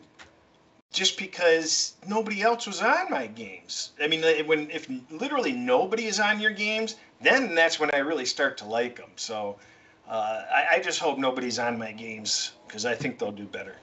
[0.91, 3.91] just because nobody else was on my games.
[4.01, 8.25] I mean, when if literally nobody is on your games, then that's when I really
[8.25, 9.09] start to like them.
[9.15, 9.57] So
[10.07, 13.75] uh, I, I just hope nobody's on my games because I think they'll do better.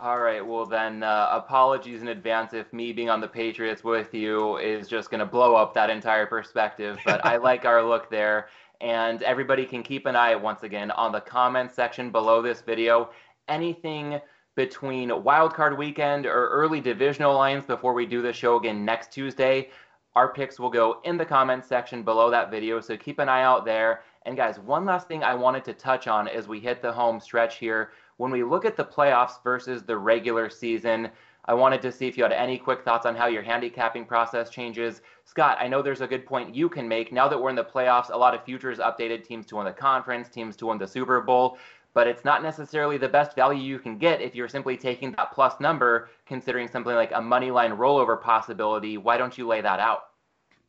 [0.00, 0.44] All right.
[0.44, 4.88] Well, then, uh, apologies in advance if me being on the Patriots with you is
[4.88, 6.98] just going to blow up that entire perspective.
[7.04, 8.48] But I like our look there.
[8.80, 13.10] And everybody can keep an eye, once again, on the comments section below this video.
[13.46, 14.20] Anything
[14.56, 19.70] between wildcard weekend or early divisional lines before we do the show again next Tuesday,
[20.16, 22.80] our picks will go in the comments section below that video.
[22.80, 24.02] So keep an eye out there.
[24.26, 27.20] And guys, one last thing I wanted to touch on as we hit the home
[27.20, 31.10] stretch here when we look at the playoffs versus the regular season,
[31.46, 34.48] I wanted to see if you had any quick thoughts on how your handicapping process
[34.48, 35.02] changes.
[35.24, 37.12] Scott, I know there's a good point you can make.
[37.12, 39.72] Now that we're in the playoffs, a lot of futures updated teams to win the
[39.72, 41.58] conference, teams to win the Super Bowl,
[41.92, 45.32] but it's not necessarily the best value you can get if you're simply taking that
[45.32, 48.96] plus number, considering something like a money line rollover possibility.
[48.96, 50.06] Why don't you lay that out?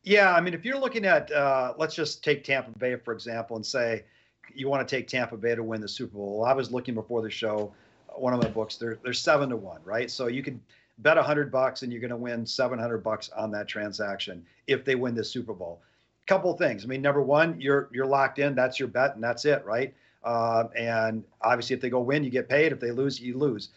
[0.02, 3.56] Yeah, I mean, if you're looking at, uh, let's just take Tampa Bay, for example,
[3.56, 4.04] and say,
[4.54, 6.44] you want to take Tampa Bay to win the Super Bowl.
[6.44, 7.72] I was looking before the show,
[8.14, 10.10] one of my books, they're, they're seven to one, right?
[10.10, 10.60] So you could
[10.98, 14.84] bet a hundred bucks and you're going to win 700 bucks on that transaction if
[14.84, 15.82] they win the Super Bowl.
[16.26, 16.84] Couple things.
[16.84, 18.54] I mean, number one, you're, you're locked in.
[18.54, 19.94] That's your bet and that's it, right?
[20.24, 22.72] Uh, and obviously if they go win, you get paid.
[22.72, 23.68] If they lose, you lose.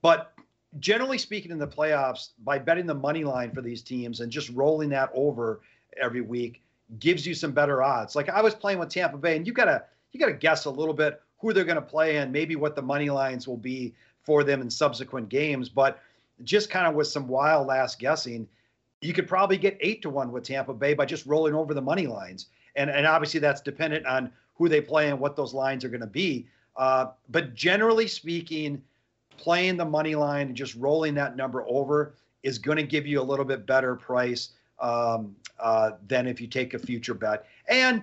[0.00, 0.32] But
[0.78, 4.50] generally speaking in the playoffs, by betting the money line for these teams and just
[4.50, 5.60] rolling that over
[6.00, 6.62] every week
[6.98, 8.14] gives you some better odds.
[8.14, 10.64] Like I was playing with Tampa Bay and you've got to, you got to guess
[10.64, 13.56] a little bit who they're going to play and maybe what the money lines will
[13.56, 15.68] be for them in subsequent games.
[15.68, 16.00] But
[16.44, 18.48] just kind of with some wild last guessing,
[19.00, 21.82] you could probably get eight to one with Tampa Bay by just rolling over the
[21.82, 22.46] money lines.
[22.76, 26.00] And and obviously that's dependent on who they play and what those lines are going
[26.00, 26.46] to be.
[26.76, 28.82] Uh, but generally speaking,
[29.36, 33.20] playing the money line and just rolling that number over is going to give you
[33.20, 34.50] a little bit better price
[34.80, 37.46] um, uh, than if you take a future bet.
[37.68, 38.02] And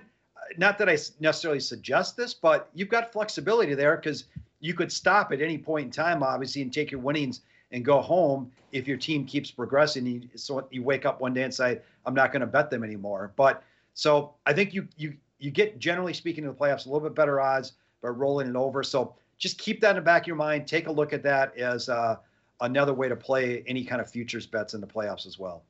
[0.56, 4.24] not that I necessarily suggest this, but you've got flexibility there because
[4.60, 7.42] you could stop at any point in time, obviously, and take your winnings
[7.72, 10.06] and go home if your team keeps progressing.
[10.06, 12.84] You, so you wake up one day and say, "I'm not going to bet them
[12.84, 13.62] anymore." But
[13.94, 17.14] so I think you you you get generally speaking in the playoffs a little bit
[17.14, 17.72] better odds
[18.02, 18.82] by rolling it over.
[18.82, 20.66] So just keep that in the back of your mind.
[20.66, 22.16] Take a look at that as uh,
[22.60, 25.62] another way to play any kind of futures bets in the playoffs as well.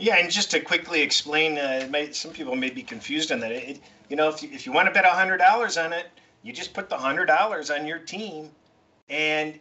[0.00, 3.52] Yeah, and just to quickly explain, uh, may, some people may be confused on that.
[3.52, 6.06] It, you know, if you, if you want to bet hundred dollars on it,
[6.42, 8.50] you just put the hundred dollars on your team,
[9.10, 9.60] and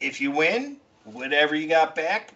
[0.00, 2.34] if you win, whatever you got back,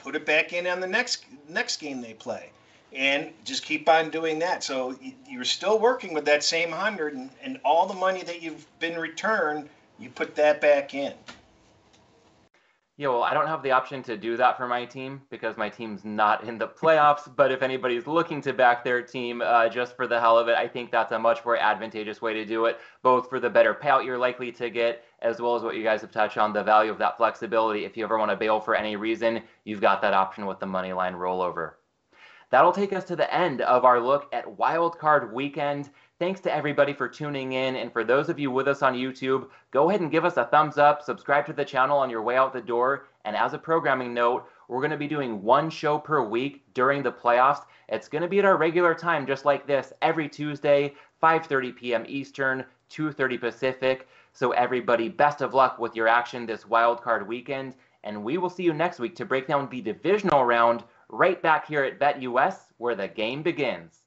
[0.00, 2.50] put it back in on the next next game they play,
[2.92, 4.64] and just keep on doing that.
[4.64, 4.98] So
[5.28, 8.98] you're still working with that same hundred, and, and all the money that you've been
[8.98, 9.68] returned,
[10.00, 11.14] you put that back in.
[12.96, 15.68] Yeah, well, I don't have the option to do that for my team because my
[15.68, 17.28] team's not in the playoffs.
[17.34, 20.56] But if anybody's looking to back their team uh, just for the hell of it,
[20.56, 23.74] I think that's a much more advantageous way to do it, both for the better
[23.74, 26.62] payout you're likely to get, as well as what you guys have touched on the
[26.62, 27.84] value of that flexibility.
[27.84, 30.66] If you ever want to bail for any reason, you've got that option with the
[30.66, 31.72] money line rollover.
[32.50, 35.90] That'll take us to the end of our look at wildcard weekend.
[36.20, 37.74] Thanks to everybody for tuning in.
[37.74, 40.44] And for those of you with us on YouTube, go ahead and give us a
[40.44, 43.08] thumbs up, subscribe to the channel on your way out the door.
[43.24, 47.02] And as a programming note, we're going to be doing one show per week during
[47.02, 47.64] the playoffs.
[47.88, 52.04] It's going to be at our regular time, just like this, every Tuesday, 5.30 p.m.
[52.06, 54.06] Eastern, 2.30 Pacific.
[54.32, 57.74] So everybody, best of luck with your action this wild card weekend.
[58.04, 61.66] And we will see you next week to break down the divisional round right back
[61.66, 64.03] here at BetUS, where the game begins.